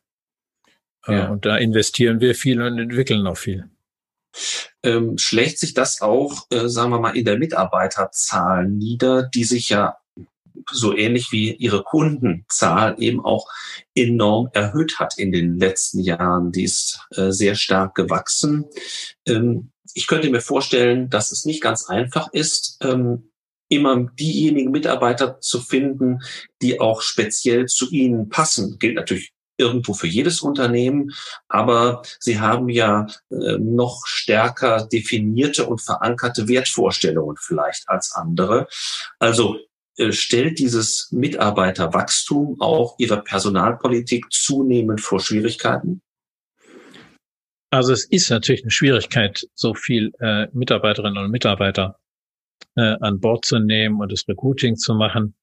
[1.07, 1.29] Äh, ja.
[1.29, 3.71] Und da investieren wir viel und entwickeln auch viel.
[4.83, 9.69] Ähm, schlägt sich das auch, äh, sagen wir mal, in der Mitarbeiterzahl nieder, die sich
[9.69, 9.97] ja
[10.71, 13.47] so ähnlich wie ihre Kundenzahl eben auch
[13.95, 16.53] enorm erhöht hat in den letzten Jahren.
[16.53, 18.67] Die ist äh, sehr stark gewachsen.
[19.27, 23.31] Ähm, ich könnte mir vorstellen, dass es nicht ganz einfach ist, ähm,
[23.69, 26.21] immer diejenigen Mitarbeiter zu finden,
[26.63, 28.79] die auch speziell zu ihnen passen.
[28.79, 31.13] Gilt natürlich irgendwo für jedes Unternehmen,
[31.49, 38.69] aber sie haben ja äh, noch stärker definierte und verankerte Wertvorstellungen vielleicht als andere.
[39.19, 39.59] Also
[39.97, 46.03] äh, stellt dieses Mitarbeiterwachstum auch ihre Personalpolitik zunehmend vor Schwierigkeiten?
[47.71, 51.99] Also es ist natürlich eine Schwierigkeit, so viel äh, Mitarbeiterinnen und Mitarbeiter
[52.77, 55.35] äh, an Bord zu nehmen und das Recruiting zu machen.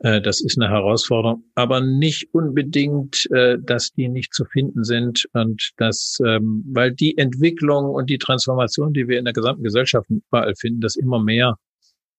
[0.00, 5.26] Äh, das ist eine Herausforderung, aber nicht unbedingt, äh, dass die nicht zu finden sind
[5.32, 10.08] und dass, ähm, weil die Entwicklung und die Transformation, die wir in der gesamten Gesellschaft
[10.10, 11.56] überall finden, dass immer mehr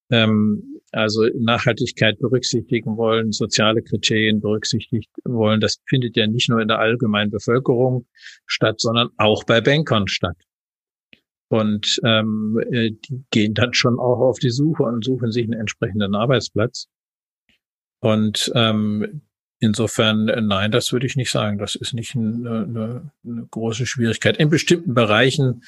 [0.09, 5.59] ähm, also Nachhaltigkeit berücksichtigen wollen, soziale Kriterien berücksichtigen wollen.
[5.59, 8.05] Das findet ja nicht nur in der allgemeinen Bevölkerung
[8.45, 10.37] statt, sondern auch bei Bankern statt.
[11.53, 15.59] Und ähm, äh, die gehen dann schon auch auf die Suche und suchen sich einen
[15.59, 16.87] entsprechenden Arbeitsplatz.
[17.99, 19.21] Und ähm,
[19.59, 21.59] insofern, äh, nein, das würde ich nicht sagen.
[21.59, 24.37] Das ist nicht eine, eine, eine große Schwierigkeit.
[24.37, 25.63] In bestimmten Bereichen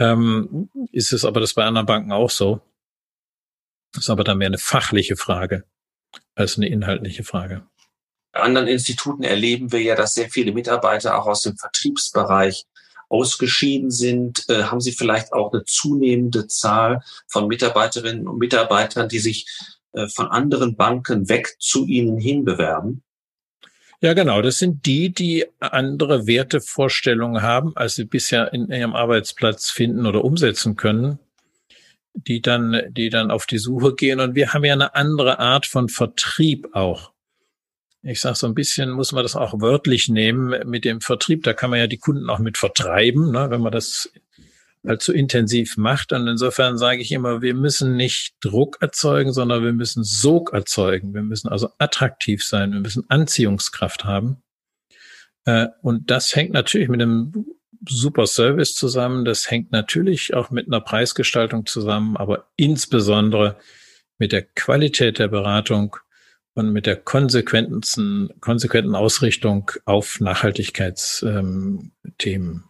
[0.00, 2.60] ähm, ist es aber das bei anderen Banken auch so.
[3.92, 5.62] Das ist aber dann mehr eine fachliche Frage
[6.34, 7.64] als eine inhaltliche Frage.
[8.32, 12.66] Bei anderen Instituten erleben wir ja, dass sehr viele Mitarbeiter auch aus dem Vertriebsbereich
[13.10, 19.18] ausgeschieden sind, äh, haben Sie vielleicht auch eine zunehmende Zahl von Mitarbeiterinnen und Mitarbeitern, die
[19.18, 19.46] sich
[19.92, 23.02] äh, von anderen Banken weg zu Ihnen hin bewerben?
[24.02, 24.40] Ja, genau.
[24.40, 30.24] Das sind die, die andere Wertevorstellungen haben, als sie bisher in ihrem Arbeitsplatz finden oder
[30.24, 31.18] umsetzen können,
[32.14, 34.20] die dann, die dann auf die Suche gehen.
[34.20, 37.09] Und wir haben ja eine andere Art von Vertrieb auch
[38.02, 41.42] ich sage so ein bisschen, muss man das auch wörtlich nehmen mit dem Vertrieb.
[41.42, 44.10] Da kann man ja die Kunden auch mit vertreiben, ne, wenn man das
[44.86, 46.12] halt so intensiv macht.
[46.12, 51.12] Und insofern sage ich immer, wir müssen nicht Druck erzeugen, sondern wir müssen Sog erzeugen.
[51.12, 52.72] Wir müssen also attraktiv sein.
[52.72, 54.42] Wir müssen Anziehungskraft haben.
[55.44, 57.46] Äh, und das hängt natürlich mit einem
[57.86, 59.26] super Service zusammen.
[59.26, 63.56] Das hängt natürlich auch mit einer Preisgestaltung zusammen, aber insbesondere
[64.18, 65.96] mit der Qualität der Beratung
[66.54, 71.92] und mit der konsequenten, konsequenten Ausrichtung auf Nachhaltigkeitsthemen.
[72.24, 72.64] Ähm,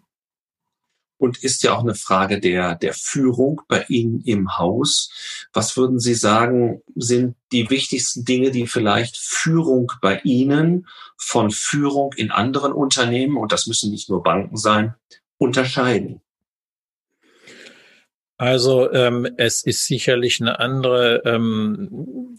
[1.21, 5.11] und ist ja auch eine Frage der, der Führung bei Ihnen im Haus.
[5.53, 10.87] Was würden Sie sagen, sind die wichtigsten Dinge, die vielleicht Führung bei Ihnen
[11.19, 14.95] von Führung in anderen Unternehmen, und das müssen nicht nur Banken sein,
[15.37, 16.23] unterscheiden?
[18.39, 22.39] Also ähm, es ist sicherlich eine andere ähm,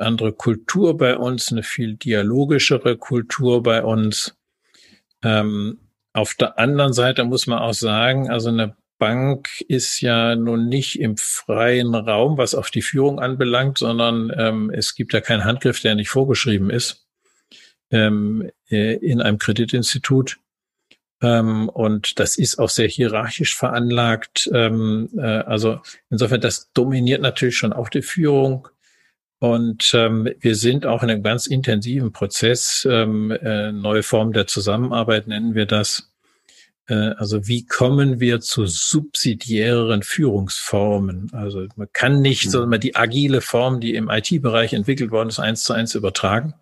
[0.00, 4.36] andere Kultur bei uns, eine viel dialogischere Kultur bei uns.
[5.22, 5.78] Ähm,
[6.12, 11.00] auf der anderen Seite muss man auch sagen, also eine Bank ist ja nun nicht
[11.00, 15.80] im freien Raum, was auf die Führung anbelangt, sondern ähm, es gibt ja keinen Handgriff,
[15.80, 17.06] der nicht vorgeschrieben ist
[17.90, 20.38] ähm, äh, in einem Kreditinstitut.
[21.22, 24.50] Ähm, und das ist auch sehr hierarchisch veranlagt.
[24.52, 28.68] Ähm, äh, also insofern, das dominiert natürlich schon auch die Führung.
[29.40, 34.46] Und ähm, wir sind auch in einem ganz intensiven Prozess, ähm, äh, neue Formen der
[34.46, 36.12] Zusammenarbeit nennen wir das.
[36.86, 41.30] Äh, also wie kommen wir zu subsidiäreren Führungsformen?
[41.32, 42.50] Also man kann nicht mhm.
[42.50, 46.52] so mal die agile Form, die im IT-Bereich entwickelt worden ist, eins zu eins übertragen.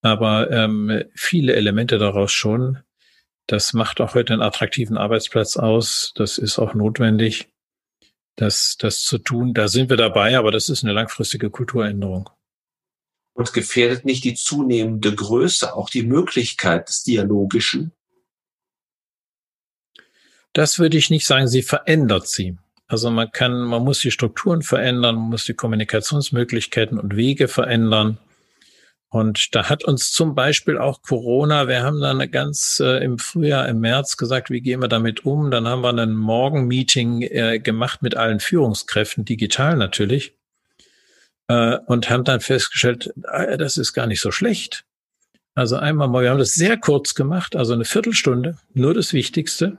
[0.00, 2.78] Aber ähm, viele Elemente daraus schon.
[3.46, 6.12] Das macht auch heute einen attraktiven Arbeitsplatz aus.
[6.16, 7.52] Das ist auch notwendig
[8.36, 9.54] das, das zu tun.
[9.54, 12.30] Da sind wir dabei, aber das ist eine langfristige Kulturänderung.
[13.34, 17.92] Und gefährdet nicht die zunehmende Größe auch die Möglichkeit des Dialogischen?
[20.52, 22.58] Das würde ich nicht sagen, sie verändert sie.
[22.86, 28.18] Also man kann, man muss die Strukturen verändern, man muss die Kommunikationsmöglichkeiten und Wege verändern.
[29.12, 33.68] Und da hat uns zum Beispiel auch Corona, wir haben dann ganz äh, im Frühjahr,
[33.68, 35.50] im März gesagt, wie gehen wir damit um?
[35.50, 40.32] Dann haben wir ein Morgenmeeting äh, gemacht mit allen Führungskräften, digital natürlich,
[41.48, 44.86] äh, und haben dann festgestellt, äh, das ist gar nicht so schlecht.
[45.54, 49.76] Also einmal mal, wir haben das sehr kurz gemacht, also eine Viertelstunde, nur das Wichtigste.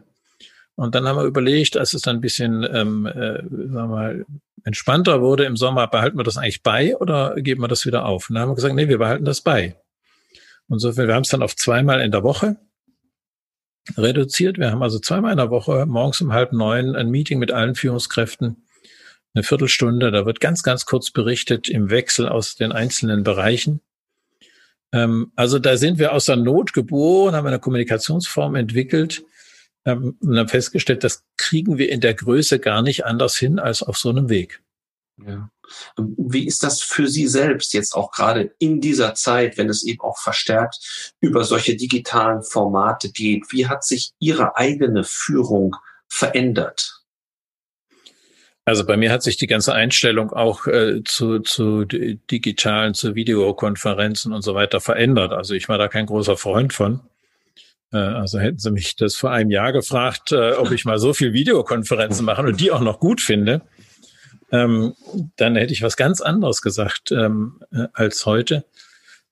[0.76, 4.26] Und dann haben wir überlegt, als es dann ein bisschen ähm, äh, sagen wir mal,
[4.64, 8.30] entspannter wurde im Sommer, behalten wir das eigentlich bei oder geben wir das wieder auf?
[8.30, 9.76] Und dann haben wir gesagt, nee, wir behalten das bei.
[10.68, 12.58] Und so viel, wir haben es dann auf zweimal in der Woche
[13.98, 14.58] reduziert.
[14.58, 17.76] Wir haben also zweimal in der Woche morgens um halb neun ein Meeting mit allen
[17.76, 18.66] Führungskräften,
[19.34, 20.12] eine Viertelstunde.
[20.12, 23.82] Da wird ganz, ganz kurz berichtet im Wechsel aus den einzelnen Bereichen.
[24.94, 29.24] Ähm, also da sind wir aus der Not geboren, haben eine Kommunikationsform entwickelt,
[29.86, 33.84] ähm, und haben festgestellt, das kriegen wir in der Größe gar nicht anders hin als
[33.84, 34.62] auf so einem Weg.
[35.18, 35.50] Ja.
[35.98, 40.02] Wie ist das für Sie selbst jetzt auch gerade in dieser Zeit, wenn es eben
[40.02, 43.52] auch verstärkt über solche digitalen Formate geht?
[43.52, 45.76] Wie hat sich Ihre eigene Führung
[46.08, 47.04] verändert?
[48.66, 54.32] Also bei mir hat sich die ganze Einstellung auch äh, zu, zu digitalen, zu Videokonferenzen
[54.32, 55.34] und so weiter verändert.
[55.34, 57.02] Also ich war da kein großer Freund von.
[57.94, 61.14] Äh, also hätten Sie mich das vor einem Jahr gefragt, äh, ob ich mal so
[61.14, 63.62] viel Videokonferenzen mache und die auch noch gut finde,
[64.52, 64.96] ähm,
[65.38, 68.66] dann hätte ich was ganz anderes gesagt ähm, äh, als heute.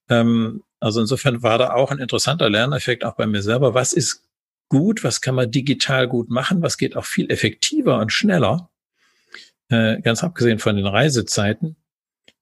[0.09, 3.73] Ähm, also insofern war da auch ein interessanter Lerneffekt auch bei mir selber.
[3.73, 4.23] Was ist
[4.69, 5.03] gut?
[5.03, 6.61] Was kann man digital gut machen?
[6.61, 8.69] Was geht auch viel effektiver und schneller?
[10.03, 11.77] ganz abgesehen von den Reisezeiten.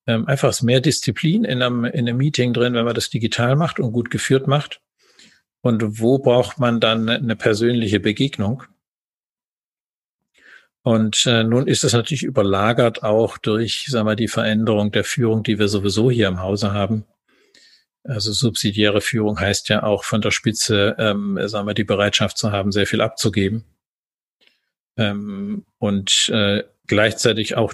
[0.07, 3.91] einfach mehr Disziplin in einem, in einem Meeting drin, wenn man das digital macht und
[3.91, 4.81] gut geführt macht.
[5.61, 8.63] Und wo braucht man dann eine persönliche Begegnung?
[10.81, 15.43] Und äh, nun ist es natürlich überlagert auch durch, sagen wir, die Veränderung der Führung,
[15.43, 17.05] die wir sowieso hier im Hause haben.
[18.03, 22.51] Also subsidiäre Führung heißt ja auch von der Spitze, ähm, sagen wir, die Bereitschaft zu
[22.51, 23.65] haben, sehr viel abzugeben.
[24.97, 27.73] Ähm, und äh, gleichzeitig auch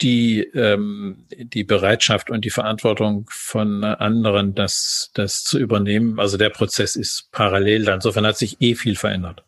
[0.00, 6.18] die, ähm, die Bereitschaft und die Verantwortung von anderen, das, das zu übernehmen.
[6.18, 7.88] Also der Prozess ist parallel.
[7.88, 9.44] Insofern hat sich eh viel verändert.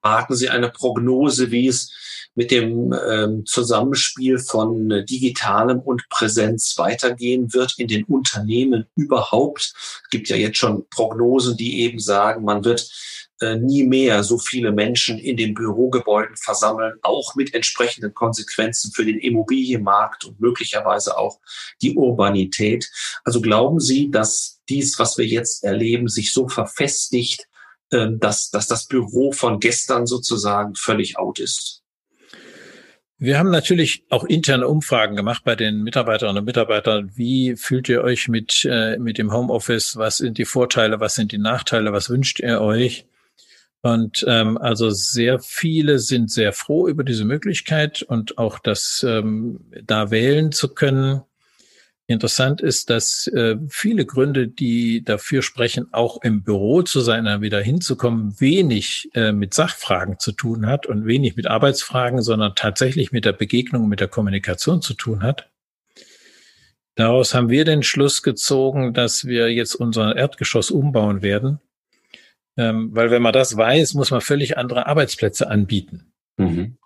[0.00, 1.92] Warten Sie eine Prognose, wie es
[2.38, 9.72] mit dem ähm, Zusammenspiel von digitalem und Präsenz weitergehen wird in den Unternehmen überhaupt?
[10.04, 12.88] Es gibt ja jetzt schon Prognosen, die eben sagen, man wird
[13.40, 19.04] äh, nie mehr so viele Menschen in den Bürogebäuden versammeln, auch mit entsprechenden Konsequenzen für
[19.04, 21.40] den Immobilienmarkt und möglicherweise auch
[21.82, 22.88] die Urbanität.
[23.24, 27.48] Also glauben Sie, dass dies, was wir jetzt erleben, sich so verfestigt,
[27.90, 31.82] äh, dass, dass das Büro von gestern sozusagen völlig out ist?
[33.20, 37.10] Wir haben natürlich auch interne Umfragen gemacht bei den Mitarbeiterinnen und Mitarbeitern.
[37.16, 39.96] Wie fühlt ihr euch mit, äh, mit dem Homeoffice?
[39.96, 41.00] Was sind die Vorteile?
[41.00, 41.92] Was sind die Nachteile?
[41.92, 43.06] Was wünscht ihr euch?
[43.82, 49.60] Und ähm, also sehr viele sind sehr froh über diese Möglichkeit und auch das ähm,
[49.82, 51.22] da wählen zu können.
[52.08, 57.42] Interessant ist, dass äh, viele Gründe, die dafür sprechen, auch im Büro zu sein, dann
[57.42, 63.12] wieder hinzukommen, wenig äh, mit Sachfragen zu tun hat und wenig mit Arbeitsfragen, sondern tatsächlich
[63.12, 65.50] mit der Begegnung, mit der Kommunikation zu tun hat.
[66.96, 71.60] Daraus haben wir den Schluss gezogen, dass wir jetzt unser Erdgeschoss umbauen werden
[72.58, 76.12] ähm, weil wenn man das weiß, muss man völlig andere Arbeitsplätze anbieten.
[76.36, 76.76] Mhm.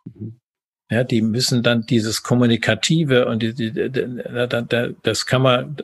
[0.93, 5.77] Ja, die müssen dann dieses Kommunikative und die, die, die, das kann man,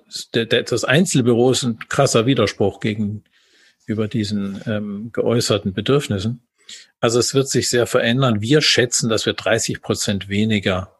[0.43, 6.43] das Einzelbüro ist ein krasser Widerspruch gegenüber diesen ähm, geäußerten Bedürfnissen.
[7.01, 8.43] Also es wird sich sehr verändern.
[8.43, 10.95] Wir schätzen, dass wir 30 Prozent weniger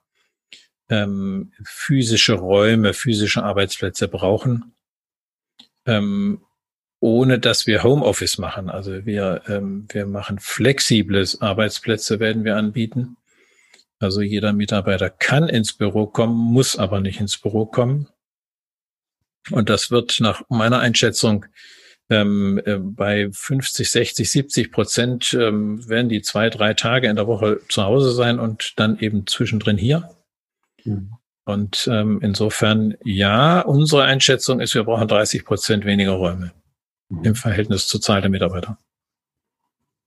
[0.89, 4.73] ähm, physische Räume, physische Arbeitsplätze brauchen,
[5.85, 6.41] ähm,
[6.99, 8.71] ohne dass wir Homeoffice machen.
[8.71, 13.19] Also wir, ähm, wir machen flexibles Arbeitsplätze, werden wir anbieten.
[14.01, 18.09] Also jeder Mitarbeiter kann ins Büro kommen, muss aber nicht ins Büro kommen.
[19.51, 21.47] Und das wird nach meiner Einschätzung
[22.11, 27.27] ähm, äh, bei 50, 60, 70 Prozent ähm, werden die zwei, drei Tage in der
[27.27, 30.11] Woche zu Hause sein und dann eben zwischendrin hier.
[30.85, 31.15] Mhm.
[31.45, 36.53] Und ähm, insofern, ja, unsere Einschätzung ist, wir brauchen 30 Prozent weniger Räume
[37.09, 37.25] mhm.
[37.25, 38.79] im Verhältnis zur Zahl der Mitarbeiter.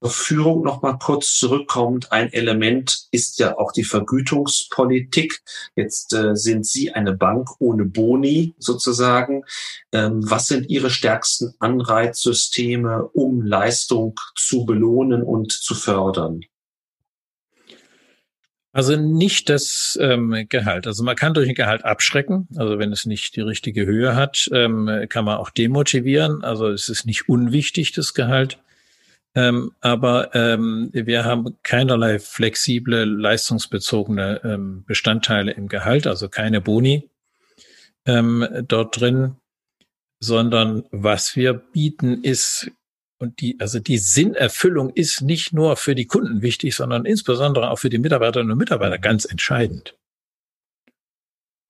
[0.09, 2.11] Führung noch mal kurz zurückkommt.
[2.11, 5.41] Ein Element ist ja auch die Vergütungspolitik.
[5.75, 9.43] Jetzt äh, sind Sie eine Bank ohne Boni sozusagen.
[9.91, 16.41] Ähm, was sind Ihre stärksten Anreizsysteme, um Leistung zu belohnen und zu fördern?
[18.73, 20.87] Also nicht das ähm, Gehalt.
[20.87, 22.47] Also man kann durch ein Gehalt abschrecken.
[22.55, 26.43] Also wenn es nicht die richtige Höhe hat, ähm, kann man auch demotivieren.
[26.43, 28.59] Also es ist nicht unwichtig, das Gehalt.
[29.33, 37.09] Ähm, aber ähm, wir haben keinerlei flexible, leistungsbezogene ähm, Bestandteile im Gehalt, also keine Boni
[38.05, 39.37] ähm, dort drin,
[40.19, 42.71] sondern was wir bieten ist
[43.19, 47.77] und die, also die Sinnerfüllung ist nicht nur für die Kunden wichtig, sondern insbesondere auch
[47.77, 49.95] für die Mitarbeiterinnen und Mitarbeiter ganz entscheidend.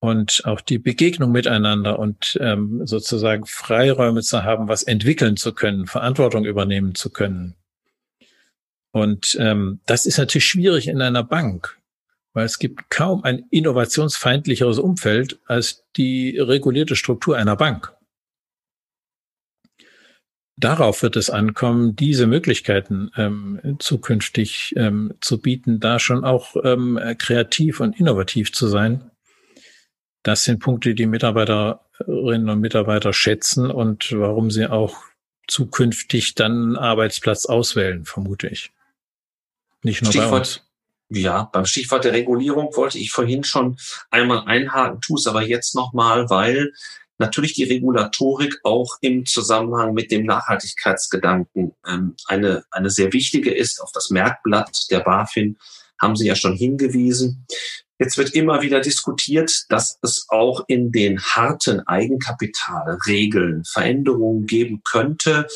[0.02, 5.86] Und auch die Begegnung miteinander und ähm, sozusagen Freiräume zu haben, was entwickeln zu können,
[5.86, 7.54] Verantwortung übernehmen zu können.
[8.90, 11.78] Und ähm, das ist natürlich schwierig in einer Bank,
[12.32, 17.94] weil es gibt kaum ein innovationsfeindlicheres Umfeld als die regulierte Struktur einer Bank
[20.56, 26.98] darauf wird es ankommen, diese Möglichkeiten ähm, zukünftig ähm, zu bieten, da schon auch ähm,
[27.18, 29.11] kreativ und innovativ zu sein.
[30.22, 34.96] Das sind Punkte, die Mitarbeiterinnen und Mitarbeiter schätzen und warum sie auch
[35.48, 38.70] zukünftig dann einen Arbeitsplatz auswählen, vermute ich.
[39.82, 40.62] Nicht nur Stichwort, bei uns.
[41.08, 43.76] Ja, beim Stichwort der Regulierung wollte ich vorhin schon
[44.10, 46.72] einmal einhaken, tue es aber jetzt nochmal, weil
[47.18, 53.80] natürlich die Regulatorik auch im Zusammenhang mit dem Nachhaltigkeitsgedanken ähm, eine, eine sehr wichtige ist.
[53.80, 55.58] Auf das Merkblatt der BaFin
[56.00, 57.46] haben Sie ja schon hingewiesen.
[58.02, 65.46] Jetzt wird immer wieder diskutiert, dass es auch in den harten Eigenkapitalregeln Veränderungen geben könnte.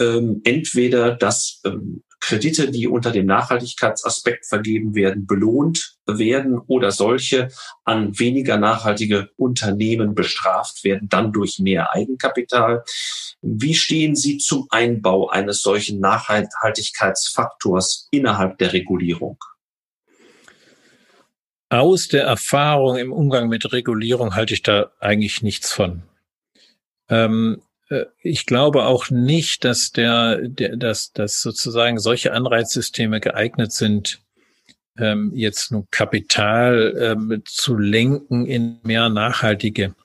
[0.00, 7.46] Ähm, entweder, dass ähm, Kredite, die unter dem Nachhaltigkeitsaspekt vergeben werden, belohnt werden oder solche
[7.84, 12.82] an weniger nachhaltige Unternehmen bestraft werden, dann durch mehr Eigenkapital.
[13.40, 19.38] Wie stehen Sie zum Einbau eines solchen Nachhaltigkeitsfaktors innerhalb der Regulierung?
[21.74, 26.04] Aus der Erfahrung im Umgang mit Regulierung halte ich da eigentlich nichts von.
[27.08, 33.72] Ähm, äh, ich glaube auch nicht, dass der, der dass, dass sozusagen solche Anreizsysteme geeignet
[33.72, 34.20] sind,
[34.98, 39.96] ähm, jetzt nur Kapital ähm, zu lenken in mehr nachhaltige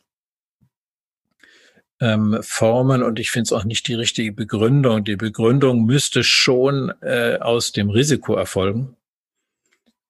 [2.02, 3.04] ähm, Formen.
[3.04, 5.04] Und ich finde es auch nicht die richtige Begründung.
[5.04, 8.96] Die Begründung müsste schon äh, aus dem Risiko erfolgen.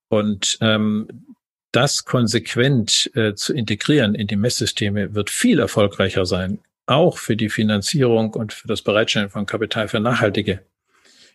[0.08, 1.26] Und ähm,
[1.72, 6.60] das konsequent äh, zu integrieren in die Messsysteme wird viel erfolgreicher sein
[6.90, 10.66] auch für die Finanzierung und für das Bereitstellen von Kapital für nachhaltige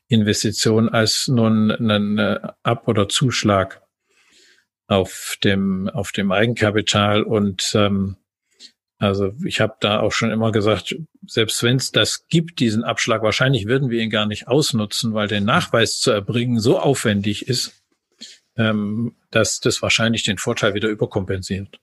[0.08, 2.20] Investitionen als nun ein
[2.62, 3.82] Ab- oder Zuschlag
[4.88, 7.24] auf dem, auf dem Eigenkapital.
[7.24, 8.18] Und ähm,
[9.00, 13.24] also ich habe da auch schon immer gesagt, selbst wenn es das gibt, diesen Abschlag,
[13.24, 17.85] wahrscheinlich würden wir ihn gar nicht ausnutzen, weil der Nachweis zu erbringen so aufwendig ist,
[18.58, 21.80] ähm, dass das wahrscheinlich den Vorteil wieder überkompensiert.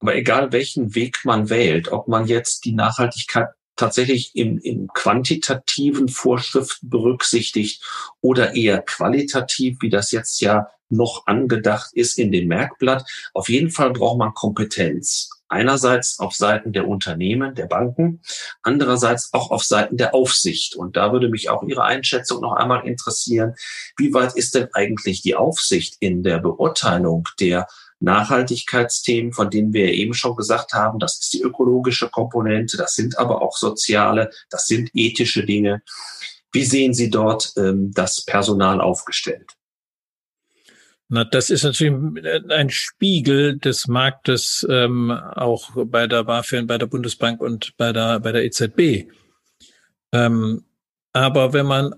[0.00, 6.08] Aber egal welchen Weg man wählt, ob man jetzt die Nachhaltigkeit tatsächlich im, im quantitativen
[6.08, 7.82] Vorschriften berücksichtigt
[8.20, 13.04] oder eher qualitativ, wie das jetzt ja noch angedacht ist in dem Merkblatt.
[13.32, 15.30] Auf jeden Fall braucht man Kompetenz.
[15.54, 18.20] Einerseits auf Seiten der Unternehmen, der Banken,
[18.62, 20.74] andererseits auch auf Seiten der Aufsicht.
[20.74, 23.54] Und da würde mich auch Ihre Einschätzung noch einmal interessieren.
[23.96, 27.68] Wie weit ist denn eigentlich die Aufsicht in der Beurteilung der
[28.00, 33.16] Nachhaltigkeitsthemen, von denen wir eben schon gesagt haben, das ist die ökologische Komponente, das sind
[33.16, 35.82] aber auch soziale, das sind ethische Dinge.
[36.50, 39.52] Wie sehen Sie dort ähm, das Personal aufgestellt?
[41.08, 41.94] Na, das ist natürlich
[42.50, 48.20] ein Spiegel des Marktes ähm, auch bei der BaFin, bei der Bundesbank und bei der
[48.20, 49.10] bei der EZB.
[50.12, 50.64] Ähm,
[51.12, 51.94] aber wenn man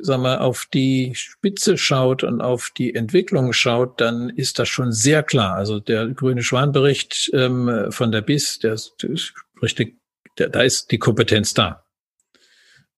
[0.00, 4.92] sag mal, auf die Spitze schaut und auf die Entwicklung schaut, dann ist das schon
[4.92, 5.56] sehr klar.
[5.56, 9.92] Also der grüne Schwanbericht ähm, von der BIS, der, der spricht,
[10.38, 11.84] der, da ist die Kompetenz da.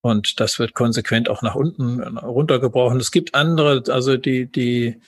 [0.00, 3.00] Und das wird konsequent auch nach unten runtergebrochen.
[3.00, 5.00] Es gibt andere, also die, die,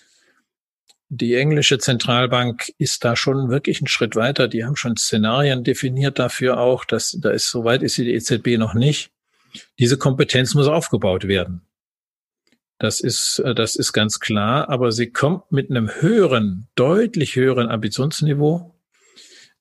[1.15, 4.49] die englische Zentralbank ist da schon wirklich einen Schritt weiter.
[4.49, 8.73] Die haben schon Szenarien definiert dafür auch, dass da ist, soweit ist die EZB noch
[8.73, 9.11] nicht.
[9.79, 11.61] Diese Kompetenz muss aufgebaut werden.
[12.79, 17.69] Das ist, äh, das ist ganz klar, aber sie kommt mit einem höheren, deutlich höheren
[17.69, 18.75] Ambitionsniveau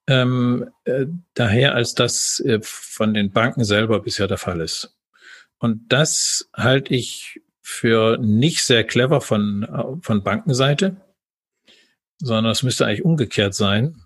[0.08, 4.96] ähm, äh, daher, als das äh, von den Banken selber bisher der Fall ist.
[5.60, 10.96] Und das halte ich für nicht sehr clever von, äh, von Bankenseite,
[12.22, 14.04] sondern es müsste eigentlich umgekehrt sein.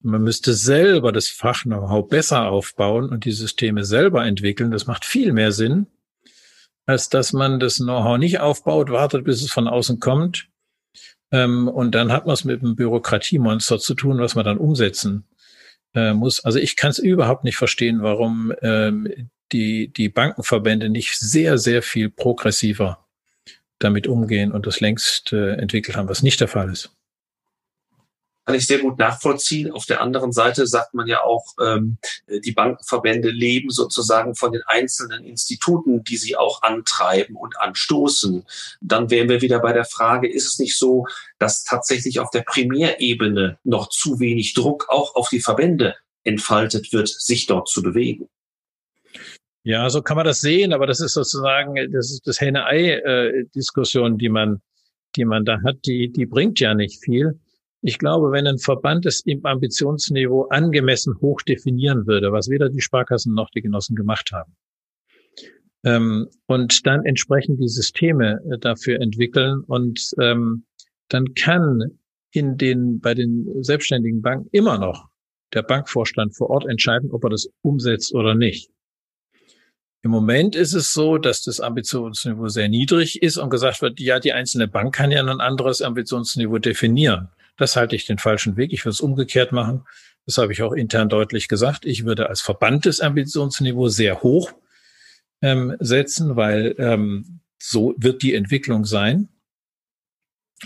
[0.00, 4.72] Man müsste selber das Fach-Know-how besser aufbauen und die Systeme selber entwickeln.
[4.72, 5.86] Das macht viel mehr Sinn,
[6.86, 10.48] als dass man das Know-how nicht aufbaut, wartet, bis es von außen kommt.
[11.30, 15.24] Ähm, und dann hat man es mit einem Bürokratiemonster zu tun, was man dann umsetzen
[15.94, 16.44] äh, muss.
[16.44, 21.82] Also ich kann es überhaupt nicht verstehen, warum ähm, die, die Bankenverbände nicht sehr, sehr
[21.82, 23.06] viel progressiver
[23.78, 26.90] damit umgehen und das längst äh, entwickelt haben, was nicht der Fall ist
[28.44, 29.70] kann ich sehr gut nachvollziehen.
[29.70, 34.62] Auf der anderen Seite sagt man ja auch, ähm, die Bankenverbände leben sozusagen von den
[34.66, 38.44] einzelnen Instituten, die sie auch antreiben und anstoßen.
[38.80, 41.06] Dann wären wir wieder bei der Frage, ist es nicht so,
[41.38, 47.08] dass tatsächlich auf der Primärebene noch zu wenig Druck auch auf die Verbände entfaltet wird,
[47.08, 48.28] sich dort zu bewegen?
[49.64, 54.28] Ja, so kann man das sehen, aber das ist sozusagen, das ist das Henne-Ei-Diskussion, die
[54.28, 54.60] man,
[55.14, 57.38] die man da hat, die, die bringt ja nicht viel.
[57.82, 62.80] Ich glaube, wenn ein Verband es im Ambitionsniveau angemessen hoch definieren würde, was weder die
[62.80, 64.56] Sparkassen noch die Genossen gemacht haben,
[65.84, 70.64] ähm, und dann entsprechend die Systeme äh, dafür entwickeln und ähm,
[71.08, 71.98] dann kann
[72.30, 75.08] in den, bei den selbstständigen Banken immer noch
[75.52, 78.70] der Bankvorstand vor Ort entscheiden, ob er das umsetzt oder nicht.
[80.04, 84.18] Im Moment ist es so, dass das Ambitionsniveau sehr niedrig ist und gesagt wird, ja,
[84.18, 87.28] die einzelne Bank kann ja ein anderes Ambitionsniveau definieren.
[87.62, 88.72] Das halte ich den falschen Weg.
[88.72, 89.86] Ich würde es umgekehrt machen.
[90.26, 91.84] Das habe ich auch intern deutlich gesagt.
[91.86, 94.50] Ich würde als Verband das Ambitionsniveau sehr hoch
[95.42, 99.28] ähm, setzen, weil ähm, so wird die Entwicklung sein.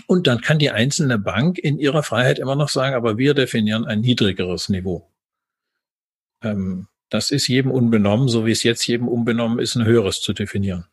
[0.07, 3.85] Und dann kann die einzelne Bank in ihrer Freiheit immer noch sagen, aber wir definieren
[3.85, 5.07] ein niedrigeres Niveau.
[6.41, 10.33] Ähm, das ist jedem unbenommen, so wie es jetzt jedem unbenommen ist, ein höheres zu
[10.33, 10.87] definieren.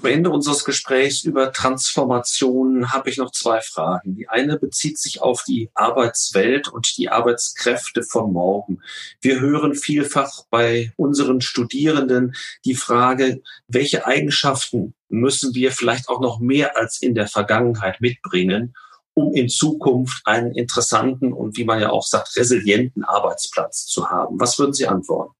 [0.00, 4.16] Am Ende unseres Gesprächs über Transformationen habe ich noch zwei Fragen.
[4.16, 8.82] Die eine bezieht sich auf die Arbeitswelt und die Arbeitskräfte von morgen.
[9.20, 12.34] Wir hören vielfach bei unseren Studierenden
[12.64, 18.74] die Frage, welche Eigenschaften müssen wir vielleicht auch noch mehr als in der Vergangenheit mitbringen,
[19.14, 24.40] um in Zukunft einen interessanten und, wie man ja auch sagt, resilienten Arbeitsplatz zu haben.
[24.40, 25.34] Was würden Sie antworten?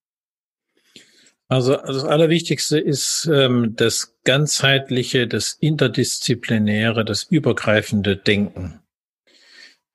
[1.55, 8.81] Also, also das Allerwichtigste ist ähm, das ganzheitliche, das interdisziplinäre, das übergreifende Denken.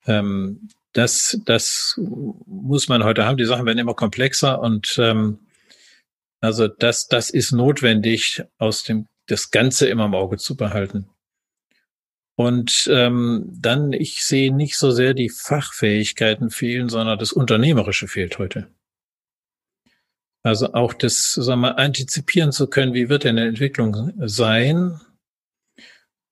[0.08, 2.00] Ähm, das, das
[2.46, 3.36] muss man heute haben.
[3.36, 5.40] Die Sachen werden immer komplexer und ähm,
[6.40, 11.10] also das, das ist notwendig, aus dem das Ganze immer im Auge zu behalten.
[12.38, 18.40] Und ähm, dann, ich sehe nicht so sehr die Fachfähigkeiten fehlen, sondern das Unternehmerische fehlt
[18.40, 18.70] heute.
[20.44, 25.00] Also auch das, sagen wir, antizipieren zu können, wie wird denn eine Entwicklung sein?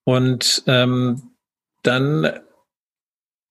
[0.05, 1.31] Und ähm,
[1.83, 2.39] dann,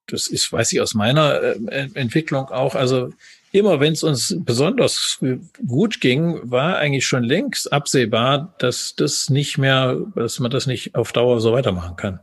[0.06, 3.12] das ist, weiß ich aus meiner äh, Entwicklung auch, also
[3.52, 5.22] immer wenn es uns besonders
[5.66, 10.94] gut ging, war eigentlich schon längst absehbar, dass das nicht mehr, dass man das nicht
[10.94, 12.20] auf Dauer so weitermachen kann.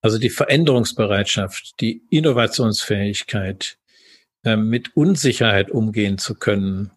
[0.00, 3.78] Also die Veränderungsbereitschaft, die Innovationsfähigkeit,
[4.44, 6.90] mit Unsicherheit umgehen zu können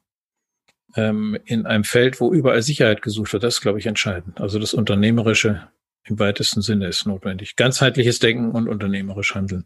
[0.96, 4.42] ähm, in einem Feld, wo überall Sicherheit gesucht wird, das ist, glaube ich, entscheidend.
[4.42, 5.68] Also das Unternehmerische
[6.04, 7.56] im weitesten Sinne ist notwendig.
[7.56, 9.66] Ganzheitliches Denken und unternehmerisch handeln.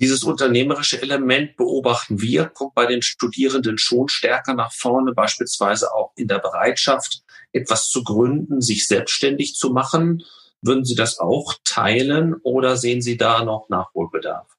[0.00, 6.12] Dieses unternehmerische Element beobachten wir, kommt bei den Studierenden schon stärker nach vorne, beispielsweise auch
[6.16, 10.24] in der Bereitschaft, etwas zu gründen, sich selbstständig zu machen.
[10.62, 14.53] Würden Sie das auch teilen oder sehen Sie da noch Nachholbedarf?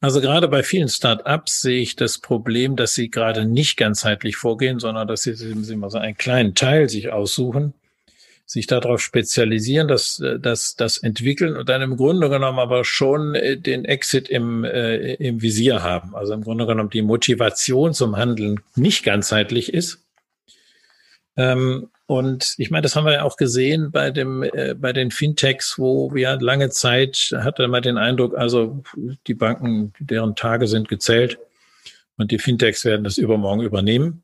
[0.00, 4.78] Also gerade bei vielen Start-ups sehe ich das Problem, dass sie gerade nicht ganzheitlich vorgehen,
[4.78, 7.74] sondern dass sie, sie mal so einen kleinen Teil sich aussuchen,
[8.46, 13.56] sich darauf spezialisieren, das, das, das entwickeln und dann im Grunde genommen aber schon äh,
[13.58, 16.14] den Exit im, äh, im Visier haben.
[16.14, 20.04] Also im Grunde genommen die Motivation zum Handeln nicht ganzheitlich ist.
[21.36, 25.10] Ähm, und ich meine, das haben wir ja auch gesehen bei dem, äh, bei den
[25.10, 28.82] Fintechs, wo wir lange Zeit hatte man den Eindruck, also
[29.26, 31.38] die Banken, deren Tage sind gezählt
[32.16, 34.22] und die Fintechs werden das übermorgen übernehmen.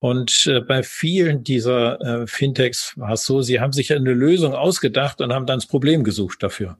[0.00, 4.52] Und äh, bei vielen dieser äh, Fintechs war es so, sie haben sich eine Lösung
[4.52, 6.78] ausgedacht und haben dann das Problem gesucht dafür.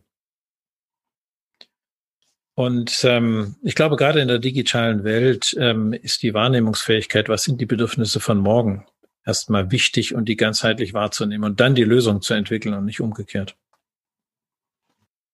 [2.54, 7.60] Und ähm, ich glaube, gerade in der digitalen Welt ähm, ist die Wahrnehmungsfähigkeit, was sind
[7.60, 8.84] die Bedürfnisse von morgen,
[9.24, 13.56] erstmal wichtig und die ganzheitlich wahrzunehmen und dann die Lösung zu entwickeln und nicht umgekehrt.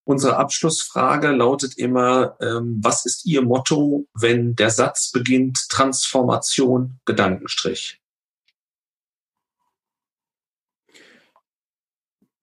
[0.04, 8.00] Unsere Abschlussfrage lautet immer, ähm, was ist Ihr Motto, wenn der Satz beginnt, Transformation, Gedankenstrich?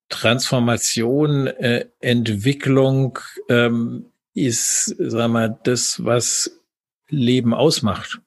[0.08, 3.18] Transformation, äh, Entwicklung
[3.48, 6.60] ähm, ist, sag mal, das, was
[7.08, 8.20] Leben ausmacht.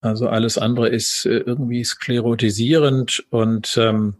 [0.00, 4.14] Also alles andere ist äh, irgendwie sklerotisierend und ähm,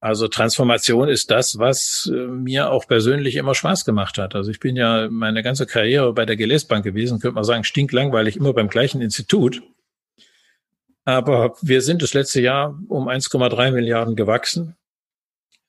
[0.00, 4.34] also Transformation ist das, was äh, mir auch persönlich immer Spaß gemacht hat.
[4.34, 7.64] Also ich bin ja meine ganze Karriere bei der Geles Bank gewesen, könnte man sagen,
[7.64, 9.62] stinklangweilig, immer beim gleichen Institut.
[11.06, 14.76] Aber wir sind das letzte Jahr um 1,3 Milliarden gewachsen.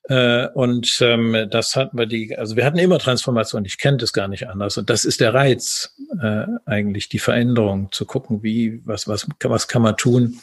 [0.08, 4.12] Äh, und ähm, das hatten wir die, also wir hatten immer Transformation, ich kenne das
[4.12, 4.78] gar nicht anders.
[4.78, 9.68] Und das ist der Reiz, äh, eigentlich die Veränderung, zu gucken, wie, was, was, was
[9.68, 10.40] kann man tun.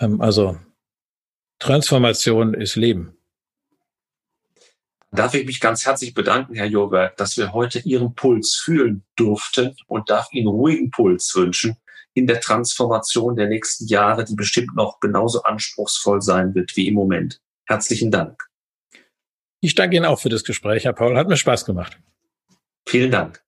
[0.00, 0.58] Ähm, also
[1.60, 3.16] Transformation ist Leben.
[5.12, 9.76] Darf ich mich ganz herzlich bedanken, Herr Joberg, dass wir heute Ihren Puls fühlen durften
[9.86, 11.76] und darf Ihnen ruhigen Puls wünschen
[12.14, 16.94] in der Transformation der nächsten Jahre, die bestimmt noch genauso anspruchsvoll sein wird wie im
[16.94, 17.40] Moment.
[17.66, 18.42] Herzlichen Dank.
[19.66, 21.16] Ich danke Ihnen auch für das Gespräch, Herr Paul.
[21.16, 21.98] Hat mir Spaß gemacht.
[22.86, 23.42] Vielen Dank.